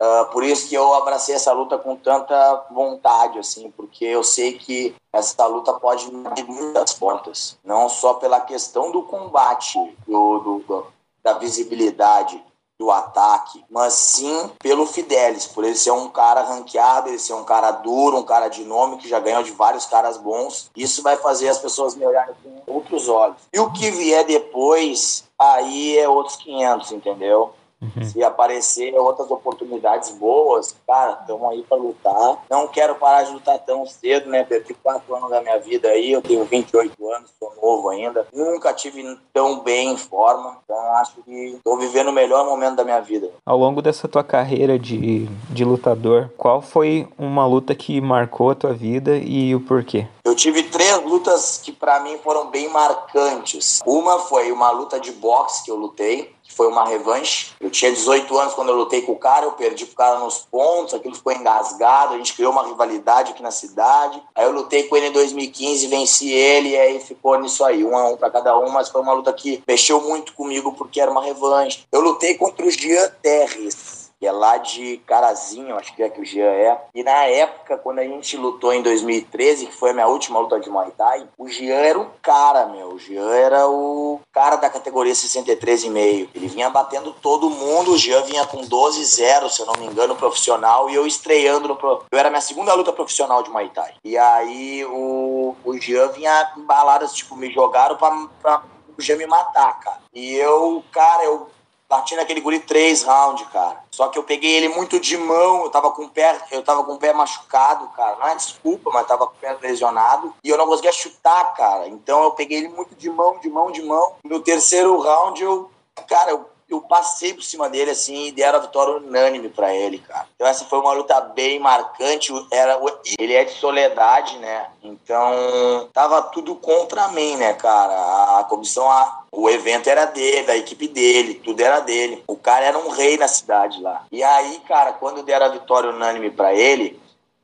Uh, 0.00 0.30
por 0.30 0.44
isso 0.44 0.68
que 0.68 0.76
eu 0.76 0.94
abracei 0.94 1.34
essa 1.34 1.52
luta 1.52 1.76
com 1.76 1.96
tanta 1.96 2.66
vontade, 2.70 3.40
assim, 3.40 3.68
porque 3.72 4.04
eu 4.04 4.22
sei 4.22 4.56
que 4.56 4.94
essa 5.12 5.44
luta 5.46 5.72
pode 5.72 6.08
me 6.14 6.24
abrir 6.24 6.44
muitas 6.44 6.92
portas, 6.92 7.58
não 7.64 7.88
só 7.88 8.14
pela 8.14 8.40
questão 8.40 8.92
do 8.92 9.02
combate, 9.02 9.76
do, 10.06 10.38
do, 10.38 10.86
da 11.20 11.32
visibilidade, 11.32 12.40
do 12.78 12.90
ataque, 12.92 13.64
mas 13.68 13.92
sim 13.94 14.50
pelo 14.60 14.86
Fidelis, 14.86 15.46
por 15.46 15.64
ele 15.64 15.74
ser 15.74 15.90
um 15.90 16.08
cara 16.08 16.42
ranqueado, 16.42 17.08
ele 17.08 17.18
ser 17.18 17.34
um 17.34 17.44
cara 17.44 17.72
duro, 17.72 18.18
um 18.18 18.22
cara 18.22 18.48
de 18.48 18.64
nome 18.64 18.98
que 18.98 19.08
já 19.08 19.18
ganhou 19.18 19.42
de 19.42 19.50
vários 19.50 19.84
caras 19.84 20.16
bons. 20.16 20.70
Isso 20.76 21.02
vai 21.02 21.16
fazer 21.16 21.48
as 21.48 21.58
pessoas 21.58 21.96
me 21.96 22.06
olharem 22.06 22.34
com 22.42 22.72
outros 22.72 23.08
olhos. 23.08 23.36
E 23.52 23.58
o 23.58 23.72
que 23.72 23.90
vier 23.90 24.24
depois, 24.24 25.24
aí 25.36 25.98
é 25.98 26.08
outros 26.08 26.36
500, 26.36 26.92
entendeu? 26.92 27.52
Uhum. 27.80 28.04
Se 28.04 28.22
aparecer 28.22 28.92
outras 28.94 29.30
oportunidades 29.30 30.10
boas, 30.10 30.74
cara, 30.86 31.18
estamos 31.20 31.48
aí 31.50 31.62
para 31.62 31.76
lutar. 31.76 32.42
Não 32.50 32.66
quero 32.66 32.96
parar 32.96 33.22
de 33.22 33.32
lutar 33.32 33.58
tão 33.60 33.86
cedo, 33.86 34.28
né? 34.28 34.44
Perdi 34.44 34.74
quatro 34.74 35.14
anos 35.14 35.30
da 35.30 35.40
minha 35.40 35.58
vida 35.58 35.88
aí, 35.88 36.10
eu 36.10 36.20
tenho 36.20 36.44
28 36.44 37.10
anos, 37.10 37.30
sou 37.38 37.54
novo 37.62 37.88
ainda. 37.90 38.26
Nunca 38.32 38.72
tive 38.74 39.16
tão 39.32 39.60
bem 39.60 39.92
em 39.92 39.96
forma, 39.96 40.58
então 40.64 40.76
acho 40.96 41.22
que 41.22 41.30
estou 41.30 41.78
vivendo 41.78 42.08
o 42.08 42.12
melhor 42.12 42.44
momento 42.44 42.76
da 42.76 42.84
minha 42.84 43.00
vida. 43.00 43.30
Ao 43.46 43.56
longo 43.56 43.80
dessa 43.80 44.08
tua 44.08 44.24
carreira 44.24 44.78
de, 44.78 45.26
de 45.50 45.64
lutador, 45.64 46.30
qual 46.36 46.60
foi 46.60 47.08
uma 47.16 47.46
luta 47.46 47.74
que 47.74 48.00
marcou 48.00 48.50
a 48.50 48.54
tua 48.54 48.72
vida 48.72 49.16
e 49.16 49.54
o 49.54 49.60
porquê? 49.60 50.06
Eu 50.24 50.34
tive 50.34 50.62
três 50.64 51.02
lutas 51.02 51.60
que 51.62 51.72
para 51.72 52.00
mim 52.00 52.18
foram 52.18 52.50
bem 52.50 52.68
marcantes. 52.68 53.80
Uma 53.86 54.18
foi 54.18 54.52
uma 54.52 54.70
luta 54.70 55.00
de 55.00 55.12
boxe 55.12 55.64
que 55.64 55.70
eu 55.70 55.76
lutei, 55.76 56.34
foi 56.54 56.66
uma 56.68 56.86
revanche. 56.86 57.52
Eu 57.60 57.70
tinha 57.70 57.92
18 57.92 58.36
anos 58.38 58.54
quando 58.54 58.70
eu 58.70 58.76
lutei 58.76 59.02
com 59.02 59.12
o 59.12 59.18
cara, 59.18 59.46
eu 59.46 59.52
perdi 59.52 59.86
pro 59.86 59.96
cara 59.96 60.18
nos 60.18 60.38
pontos, 60.38 60.94
aquilo 60.94 61.14
ficou 61.14 61.32
engasgado, 61.32 62.14
a 62.14 62.16
gente 62.16 62.34
criou 62.34 62.52
uma 62.52 62.66
rivalidade 62.66 63.32
aqui 63.32 63.42
na 63.42 63.50
cidade. 63.50 64.22
Aí 64.34 64.44
eu 64.44 64.52
lutei 64.52 64.84
com 64.84 64.96
ele 64.96 65.06
em 65.06 65.12
2015, 65.12 65.86
venci 65.86 66.30
ele, 66.30 66.70
e 66.70 66.76
aí 66.78 67.00
ficou 67.00 67.38
nisso 67.38 67.64
aí, 67.64 67.84
um 67.84 67.96
a 67.96 68.08
um 68.08 68.16
pra 68.16 68.30
cada 68.30 68.58
um, 68.58 68.70
mas 68.70 68.88
foi 68.88 69.00
uma 69.00 69.12
luta 69.12 69.32
que 69.32 69.62
mexeu 69.66 70.00
muito 70.00 70.32
comigo 70.32 70.72
porque 70.72 71.00
era 71.00 71.10
uma 71.10 71.24
revanche. 71.24 71.86
Eu 71.92 72.00
lutei 72.00 72.34
contra 72.34 72.66
o 72.66 72.70
Jean 72.70 73.10
Terres 73.22 73.97
que 74.18 74.26
é 74.26 74.32
lá 74.32 74.56
de 74.58 74.98
Carazinho, 75.06 75.76
acho 75.76 75.94
que 75.94 76.02
é 76.02 76.10
que 76.10 76.20
o 76.20 76.24
Jean 76.24 76.50
é. 76.50 76.80
E 76.94 77.04
na 77.04 77.24
época, 77.24 77.78
quando 77.78 78.00
a 78.00 78.04
gente 78.04 78.36
lutou 78.36 78.72
em 78.72 78.82
2013, 78.82 79.66
que 79.66 79.72
foi 79.72 79.90
a 79.90 79.92
minha 79.92 80.08
última 80.08 80.40
luta 80.40 80.58
de 80.58 80.68
Muay 80.68 80.90
Thai, 80.90 81.26
o 81.38 81.48
Jean 81.48 81.74
era 81.74 81.98
o 81.98 82.10
cara, 82.20 82.66
meu. 82.66 82.94
O 82.94 82.98
Jean 82.98 83.30
era 83.32 83.68
o 83.68 84.20
cara 84.32 84.56
da 84.56 84.68
categoria 84.68 85.12
63,5. 85.12 86.28
Ele 86.34 86.48
vinha 86.48 86.68
batendo 86.68 87.12
todo 87.12 87.50
mundo, 87.50 87.92
o 87.92 87.98
Jean 87.98 88.22
vinha 88.22 88.44
com 88.46 88.58
12-0, 88.58 89.48
se 89.48 89.60
eu 89.60 89.66
não 89.66 89.74
me 89.78 89.86
engano, 89.86 90.16
profissional, 90.16 90.90
e 90.90 90.94
eu 90.94 91.06
estreando 91.06 91.68
no... 91.68 91.76
Pro... 91.76 92.04
Eu 92.10 92.18
era 92.18 92.30
minha 92.30 92.40
segunda 92.40 92.74
luta 92.74 92.92
profissional 92.92 93.42
de 93.42 93.50
Muay 93.50 93.68
Thai. 93.70 93.94
E 94.04 94.18
aí 94.18 94.84
o, 94.84 95.54
o 95.64 95.78
Jean 95.78 96.08
vinha 96.08 96.52
embalado, 96.56 97.06
tipo, 97.08 97.36
me 97.36 97.50
jogaram 97.52 97.96
pra, 97.96 98.10
pra 98.42 98.62
o 98.98 99.02
Jean 99.02 99.16
me 99.16 99.26
matar, 99.26 99.78
cara. 99.78 100.00
E 100.12 100.34
eu, 100.34 100.82
cara, 100.90 101.24
eu 101.24 101.48
Bati 101.88 102.14
naquele 102.16 102.42
guri 102.42 102.60
três 102.60 103.02
rounds, 103.02 103.48
cara. 103.48 103.82
Só 103.90 104.08
que 104.08 104.18
eu 104.18 104.22
peguei 104.22 104.56
ele 104.56 104.68
muito 104.68 105.00
de 105.00 105.16
mão, 105.16 105.62
eu 105.64 105.70
tava 105.70 105.90
com 105.90 106.04
o 106.04 106.08
pé, 106.10 106.38
eu 106.50 106.62
tava 106.62 106.84
com 106.84 106.92
o 106.92 106.98
pé 106.98 107.14
machucado, 107.14 107.88
cara. 107.96 108.16
Não 108.16 108.28
é 108.28 108.34
desculpa, 108.34 108.90
mas 108.92 109.06
tava 109.06 109.26
com 109.26 109.32
o 109.32 109.38
pé 109.38 109.56
lesionado. 109.62 110.34
E 110.44 110.50
eu 110.50 110.58
não 110.58 110.66
conseguia 110.66 110.92
chutar, 110.92 111.54
cara. 111.54 111.88
Então 111.88 112.24
eu 112.24 112.32
peguei 112.32 112.58
ele 112.58 112.68
muito 112.68 112.94
de 112.94 113.08
mão, 113.08 113.38
de 113.38 113.48
mão, 113.48 113.70
de 113.70 113.82
mão. 113.82 114.16
No 114.22 114.40
terceiro 114.40 115.00
round, 115.00 115.42
eu, 115.42 115.70
cara, 116.06 116.30
eu 116.32 116.44
eu 116.68 116.80
passei 116.82 117.32
por 117.32 117.42
cima 117.42 117.68
dele 117.68 117.90
assim 117.90 118.26
e 118.26 118.32
deram 118.32 118.58
a 118.58 118.62
vitória 118.62 118.96
unânime 118.96 119.48
para 119.48 119.74
ele, 119.74 119.98
cara. 119.98 120.26
Então 120.34 120.46
essa 120.46 120.64
foi 120.64 120.78
uma 120.78 120.92
luta 120.92 121.20
bem 121.20 121.58
marcante. 121.58 122.32
Era 122.52 122.78
ele 123.18 123.34
é 123.34 123.44
de 123.44 123.52
Soledade, 123.52 124.38
né? 124.38 124.66
Então 124.82 125.88
tava 125.92 126.22
tudo 126.22 126.54
contra 126.56 127.08
mim, 127.08 127.36
né, 127.36 127.54
cara? 127.54 128.38
A 128.38 128.44
comissão 128.44 128.90
a 128.90 129.18
o 129.30 129.48
evento 129.48 129.88
era 129.88 130.06
dele, 130.06 130.46
da 130.46 130.56
equipe 130.56 130.88
dele, 130.88 131.34
tudo 131.34 131.60
era 131.60 131.80
dele. 131.80 132.24
O 132.26 132.36
cara 132.36 132.64
era 132.64 132.78
um 132.78 132.88
rei 132.88 133.16
na 133.16 133.28
cidade 133.28 133.80
lá. 133.80 134.04
E 134.10 134.22
aí, 134.22 134.60
cara, 134.66 134.92
quando 134.92 135.22
deram 135.22 135.46
a 135.46 135.50
vitória 135.50 135.90
unânime 135.90 136.30
para 136.30 136.54
ele, 136.54 136.98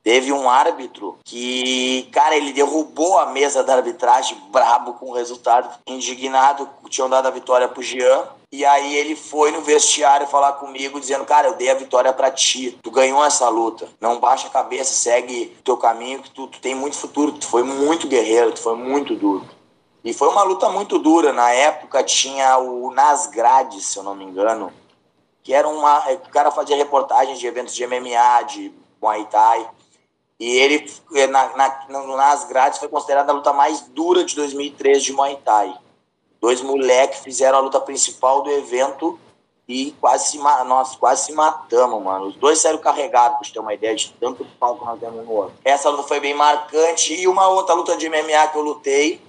Teve 0.05 0.31
um 0.31 0.47
árbitro 0.47 1.17
que, 1.23 2.07
cara, 2.11 2.35
ele 2.37 2.53
derrubou 2.53 3.17
a 3.17 3.25
mesa 3.25 3.63
da 3.63 3.73
arbitragem 3.73 4.37
brabo 4.51 4.93
com 4.93 5.09
o 5.09 5.13
resultado, 5.15 5.67
indignado, 5.87 6.69
tinham 6.89 7.09
dado 7.09 7.27
a 7.27 7.31
vitória 7.31 7.67
pro 7.67 7.81
Jean. 7.81 8.23
E 8.51 8.63
aí 8.63 8.95
ele 8.95 9.15
foi 9.15 9.49
no 9.49 9.61
vestiário 9.61 10.27
falar 10.27 10.53
comigo, 10.53 10.99
dizendo, 10.99 11.25
cara, 11.25 11.47
eu 11.47 11.55
dei 11.55 11.71
a 11.71 11.73
vitória 11.73 12.13
para 12.13 12.29
ti. 12.29 12.77
Tu 12.83 12.91
ganhou 12.91 13.25
essa 13.25 13.49
luta. 13.49 13.89
Não 13.99 14.19
baixa 14.19 14.45
a 14.45 14.51
cabeça, 14.51 14.93
segue 14.93 15.57
teu 15.63 15.75
caminho, 15.75 16.21
que 16.21 16.29
tu, 16.29 16.45
tu 16.45 16.61
tem 16.61 16.75
muito 16.75 16.95
futuro. 16.95 17.31
Tu 17.31 17.47
foi 17.47 17.63
muito 17.63 18.07
guerreiro, 18.07 18.51
tu 18.51 18.61
foi 18.61 18.75
muito 18.75 19.15
duro. 19.15 19.43
E 20.03 20.13
foi 20.13 20.27
uma 20.27 20.43
luta 20.43 20.69
muito 20.69 20.99
dura. 20.99 21.33
Na 21.33 21.49
época 21.49 22.03
tinha 22.03 22.59
o 22.59 22.91
Nas 22.91 23.25
Grades, 23.25 23.87
se 23.87 23.97
eu 23.97 24.03
não 24.03 24.13
me 24.13 24.23
engano, 24.23 24.71
que 25.41 25.51
era 25.51 25.67
uma. 25.67 25.97
O 26.11 26.29
cara 26.29 26.51
fazia 26.51 26.75
reportagens 26.75 27.39
de 27.39 27.47
eventos 27.47 27.73
de 27.73 27.87
MMA, 27.87 28.43
de 28.43 28.71
Muay 29.01 29.25
Thai. 29.25 29.67
E 30.39 30.57
ele, 30.57 30.91
na, 31.29 31.55
na, 31.55 32.07
nas 32.15 32.43
grades, 32.45 32.79
foi 32.79 32.89
considerada 32.89 33.31
a 33.31 33.35
luta 33.35 33.53
mais 33.53 33.81
dura 33.81 34.23
de 34.23 34.35
2003 34.35 35.03
de 35.03 35.13
Muay 35.13 35.39
Thai. 35.43 35.73
Dois 36.41 36.61
moleques 36.61 37.19
fizeram 37.19 37.57
a 37.57 37.61
luta 37.61 37.79
principal 37.79 38.41
do 38.41 38.51
evento 38.51 39.19
e 39.67 39.91
quase 39.99 40.27
se, 40.27 40.37
nós 40.37 40.95
quase 40.95 41.25
se 41.25 41.33
matamos, 41.33 42.03
mano. 42.03 42.27
Os 42.27 42.35
dois 42.35 42.59
saíram 42.59 42.79
carregados, 42.79 43.37
pra 43.37 43.47
você 43.47 43.53
ter 43.53 43.59
uma 43.59 43.73
ideia 43.73 43.95
de 43.95 44.13
tanto 44.19 44.45
pau 44.59 44.77
que 44.77 44.85
nós 44.85 44.99
temos 44.99 45.25
no 45.25 45.31
outro. 45.31 45.55
Essa 45.63 45.89
luta 45.89 46.03
foi 46.03 46.19
bem 46.19 46.33
marcante. 46.33 47.13
E 47.13 47.27
uma 47.27 47.47
outra 47.47 47.73
luta 47.73 47.97
de 47.97 48.07
MMA 48.07 48.47
que 48.51 48.57
eu 48.57 48.61
lutei, 48.61 49.21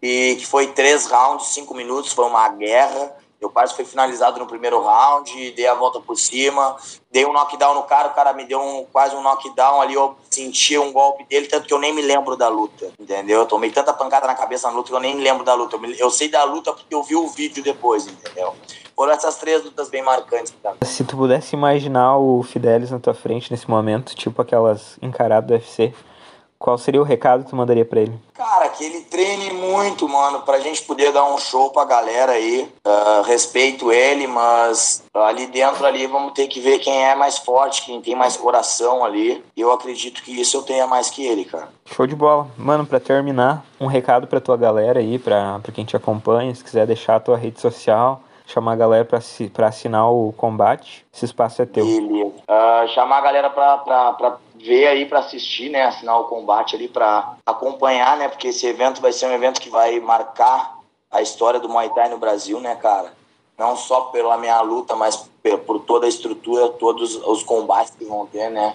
e 0.00 0.36
que 0.36 0.46
foi 0.46 0.68
três 0.68 1.06
rounds, 1.06 1.48
cinco 1.48 1.74
minutos, 1.74 2.12
foi 2.12 2.26
uma 2.26 2.48
guerra. 2.50 3.16
Eu 3.40 3.50
quase 3.50 3.74
fui 3.74 3.84
finalizado 3.84 4.38
no 4.38 4.46
primeiro 4.46 4.82
round, 4.82 5.50
dei 5.52 5.66
a 5.66 5.74
volta 5.74 6.00
por 6.00 6.16
cima, 6.16 6.76
dei 7.10 7.26
um 7.26 7.32
knockdown 7.32 7.74
no 7.74 7.82
cara, 7.82 8.08
o 8.08 8.14
cara 8.14 8.32
me 8.32 8.44
deu 8.44 8.60
um, 8.60 8.84
quase 8.90 9.14
um 9.14 9.22
knockdown 9.22 9.80
ali, 9.82 9.94
eu 9.94 10.16
senti 10.30 10.78
um 10.78 10.92
golpe 10.92 11.24
dele, 11.24 11.46
tanto 11.46 11.66
que 11.66 11.74
eu 11.74 11.78
nem 11.78 11.92
me 11.92 12.00
lembro 12.00 12.36
da 12.36 12.48
luta, 12.48 12.90
entendeu? 12.98 13.40
Eu 13.40 13.46
tomei 13.46 13.70
tanta 13.70 13.92
pancada 13.92 14.26
na 14.26 14.34
cabeça 14.34 14.68
na 14.68 14.74
luta 14.74 14.88
que 14.88 14.94
eu 14.94 15.00
nem 15.00 15.14
me 15.14 15.22
lembro 15.22 15.44
da 15.44 15.54
luta. 15.54 15.76
Eu, 15.76 15.80
me, 15.80 15.98
eu 15.98 16.10
sei 16.10 16.28
da 16.28 16.44
luta 16.44 16.72
porque 16.72 16.94
eu 16.94 17.02
vi 17.02 17.16
o 17.16 17.28
vídeo 17.28 17.62
depois, 17.62 18.06
entendeu? 18.06 18.54
Foram 18.96 19.12
essas 19.12 19.36
três 19.36 19.62
lutas 19.62 19.88
bem 19.88 20.02
marcantes. 20.02 20.54
Tá? 20.62 20.74
Se 20.82 21.04
tu 21.04 21.16
pudesse 21.16 21.54
imaginar 21.54 22.16
o 22.16 22.42
Fidelis 22.42 22.90
na 22.90 23.00
tua 23.00 23.14
frente 23.14 23.50
nesse 23.50 23.68
momento, 23.68 24.14
tipo 24.14 24.40
aquelas 24.40 24.96
encaradas 25.02 25.46
do 25.46 25.54
UFC, 25.54 25.92
qual 26.58 26.78
seria 26.78 27.00
o 27.00 27.04
recado 27.04 27.44
que 27.44 27.50
tu 27.50 27.56
mandaria 27.56 27.84
para 27.84 28.00
ele? 28.00 28.18
Cara, 28.32 28.68
que 28.70 28.84
ele 28.84 29.02
treine 29.02 29.52
muito, 29.52 30.08
mano, 30.08 30.40
pra 30.40 30.60
gente 30.60 30.82
poder 30.82 31.12
dar 31.12 31.24
um 31.24 31.38
show 31.38 31.70
pra 31.70 31.84
galera 31.84 32.32
aí. 32.32 32.68
Uh, 32.86 33.22
respeito 33.22 33.92
ele, 33.92 34.26
mas 34.26 35.04
ali 35.12 35.46
dentro 35.46 35.84
ali 35.86 36.06
vamos 36.06 36.32
ter 36.32 36.46
que 36.48 36.60
ver 36.60 36.78
quem 36.78 37.04
é 37.04 37.14
mais 37.14 37.38
forte, 37.38 37.84
quem 37.84 38.00
tem 38.00 38.14
mais 38.14 38.36
coração 38.36 39.04
ali. 39.04 39.44
E 39.56 39.60
eu 39.60 39.72
acredito 39.72 40.22
que 40.22 40.40
isso 40.40 40.56
eu 40.56 40.62
tenha 40.62 40.86
mais 40.86 41.10
que 41.10 41.24
ele, 41.26 41.44
cara. 41.44 41.68
Show 41.84 42.06
de 42.06 42.16
bola. 42.16 42.48
Mano, 42.56 42.86
pra 42.86 42.98
terminar, 42.98 43.64
um 43.80 43.86
recado 43.86 44.26
pra 44.26 44.40
tua 44.40 44.56
galera 44.56 45.00
aí, 45.00 45.18
pra, 45.18 45.58
pra 45.60 45.72
quem 45.72 45.84
te 45.84 45.96
acompanha, 45.96 46.54
se 46.54 46.64
quiser 46.64 46.86
deixar 46.86 47.16
a 47.16 47.20
tua 47.20 47.36
rede 47.36 47.60
social 47.60 48.22
chamar 48.46 48.72
a 48.72 48.76
galera 48.76 49.04
para 49.04 49.66
assinar 49.68 50.10
o 50.10 50.32
combate. 50.36 51.04
Esse 51.12 51.24
espaço 51.24 51.62
é 51.62 51.66
teu. 51.66 51.84
Beleza. 51.84 52.32
Uh, 52.48 52.88
chamar 52.88 53.18
a 53.18 53.20
galera 53.22 53.50
para 53.50 54.38
ver 54.64 54.86
aí, 54.86 55.04
para 55.04 55.18
assistir, 55.18 55.68
né? 55.68 55.82
Assinar 55.82 56.18
o 56.18 56.24
combate 56.24 56.74
ali, 56.74 56.88
para 56.88 57.36
acompanhar, 57.44 58.16
né? 58.16 58.28
Porque 58.28 58.48
esse 58.48 58.66
evento 58.66 59.00
vai 59.00 59.12
ser 59.12 59.26
um 59.26 59.32
evento 59.32 59.60
que 59.60 59.68
vai 59.68 60.00
marcar 60.00 60.78
a 61.10 61.20
história 61.20 61.60
do 61.60 61.68
Muay 61.68 61.90
Thai 61.90 62.08
no 62.08 62.18
Brasil, 62.18 62.58
né, 62.60 62.74
cara? 62.74 63.12
Não 63.58 63.76
só 63.76 64.06
pela 64.06 64.38
minha 64.38 64.60
luta, 64.62 64.96
mas 64.96 65.30
por 65.66 65.80
toda 65.80 66.06
a 66.06 66.08
estrutura, 66.08 66.70
todos 66.70 67.14
os 67.14 67.42
combates 67.42 67.94
que 67.94 68.04
vão 68.04 68.26
ter, 68.26 68.50
né? 68.50 68.74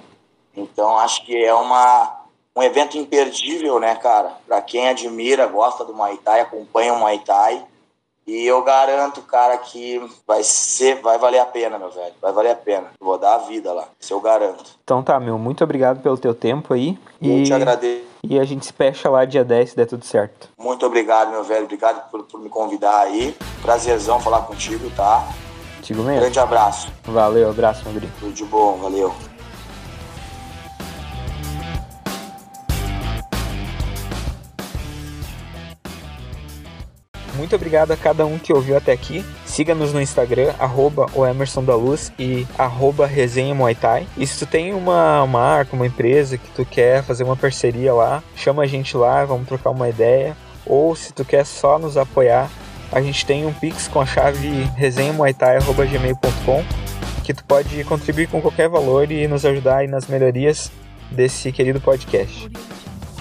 Então 0.55 0.97
acho 0.97 1.25
que 1.25 1.35
é 1.43 1.53
uma, 1.53 2.21
um 2.55 2.61
evento 2.61 2.97
imperdível, 2.97 3.79
né, 3.79 3.95
cara? 3.95 4.37
Para 4.47 4.61
quem 4.61 4.87
admira, 4.87 5.47
gosta 5.47 5.83
do 5.83 5.93
Muay 5.93 6.17
Thai, 6.17 6.41
acompanha 6.41 6.93
o 6.93 6.99
Muay 6.99 7.19
Thai 7.19 7.65
e 8.29 8.45
eu 8.45 8.61
garanto, 8.61 9.21
cara, 9.23 9.57
que 9.57 9.99
vai 10.27 10.43
ser, 10.43 11.01
vai 11.01 11.17
valer 11.17 11.39
a 11.39 11.45
pena, 11.45 11.79
meu 11.79 11.89
velho. 11.89 12.13
Vai 12.21 12.31
valer 12.31 12.51
a 12.51 12.55
pena. 12.55 12.91
Vou 12.99 13.17
dar 13.17 13.33
a 13.33 13.37
vida 13.39 13.73
lá. 13.73 13.85
Isso 13.99 14.13
eu 14.13 14.21
garanto. 14.21 14.65
Então 14.83 15.01
tá, 15.01 15.19
meu. 15.19 15.39
Muito 15.39 15.63
obrigado 15.63 15.99
pelo 15.99 16.15
teu 16.15 16.35
tempo 16.35 16.75
aí. 16.75 16.95
Eu 17.19 17.39
e... 17.39 17.43
te 17.43 17.53
agradeço. 17.53 18.03
E 18.23 18.39
a 18.39 18.43
gente 18.43 18.67
se 18.67 18.73
fecha 18.73 19.09
lá 19.09 19.25
dia 19.25 19.43
10 19.43 19.71
se 19.71 19.75
der 19.75 19.87
tudo 19.87 20.05
certo. 20.05 20.47
Muito 20.59 20.85
obrigado, 20.85 21.31
meu 21.31 21.43
velho. 21.43 21.63
Obrigado 21.63 22.07
por, 22.11 22.23
por 22.23 22.39
me 22.39 22.49
convidar 22.49 22.99
aí. 22.99 23.35
Prazerzão 23.63 24.19
falar 24.19 24.41
contigo, 24.41 24.91
tá? 24.95 25.27
Contigo 25.77 26.03
mesmo. 26.03 26.21
Grande 26.21 26.39
abraço. 26.39 26.91
Valeu, 27.05 27.49
abraço, 27.49 27.83
meu 27.85 27.93
guri. 27.93 28.09
Tudo 28.19 28.33
de 28.33 28.45
bom, 28.45 28.77
valeu. 28.77 29.11
Muito 37.39 37.55
obrigado 37.55 37.91
a 37.91 37.97
cada 37.97 38.25
um 38.25 38.37
que 38.37 38.51
ouviu 38.51 38.75
até 38.75 38.91
aqui. 38.91 39.25
Siga-nos 39.45 39.93
no 39.93 40.01
Instagram, 40.01 40.53
arroba 40.59 41.05
o 41.15 41.25
Emerson 41.25 41.63
da 41.63 41.73
Luz 41.73 42.11
e 42.19 42.45
arroba 42.57 43.07
resenha 43.07 43.55
Muay 43.55 43.75
Thai. 43.75 44.05
E 44.17 44.27
se 44.27 44.39
tu 44.39 44.45
tem 44.45 44.73
uma 44.73 45.25
marca, 45.25 45.73
uma 45.73 45.87
empresa 45.87 46.37
que 46.37 46.49
tu 46.51 46.65
quer 46.65 47.01
fazer 47.01 47.23
uma 47.23 47.37
parceria 47.37 47.93
lá, 47.93 48.21
chama 48.35 48.63
a 48.63 48.67
gente 48.67 48.97
lá, 48.97 49.23
vamos 49.23 49.47
trocar 49.47 49.69
uma 49.69 49.87
ideia. 49.87 50.35
Ou 50.65 50.93
se 50.97 51.13
tu 51.13 51.23
quer 51.23 51.45
só 51.45 51.79
nos 51.79 51.95
apoiar, 51.95 52.49
a 52.91 53.01
gente 53.01 53.25
tem 53.25 53.45
um 53.45 53.53
Pix 53.53 53.87
com 53.87 54.01
a 54.01 54.05
chave 54.05 54.69
resenhamuaitai.gmail.com 54.75 56.63
que 57.23 57.33
tu 57.33 57.45
pode 57.45 57.83
contribuir 57.85 58.27
com 58.27 58.41
qualquer 58.41 58.67
valor 58.67 59.09
e 59.11 59.27
nos 59.27 59.45
ajudar 59.45 59.87
nas 59.87 60.07
melhorias 60.07 60.71
desse 61.11 61.51
querido 61.51 61.79
podcast. 61.79 62.49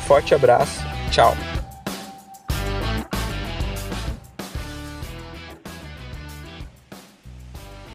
Forte 0.07 0.35
abraço, 0.35 0.83
tchau! 1.11 1.58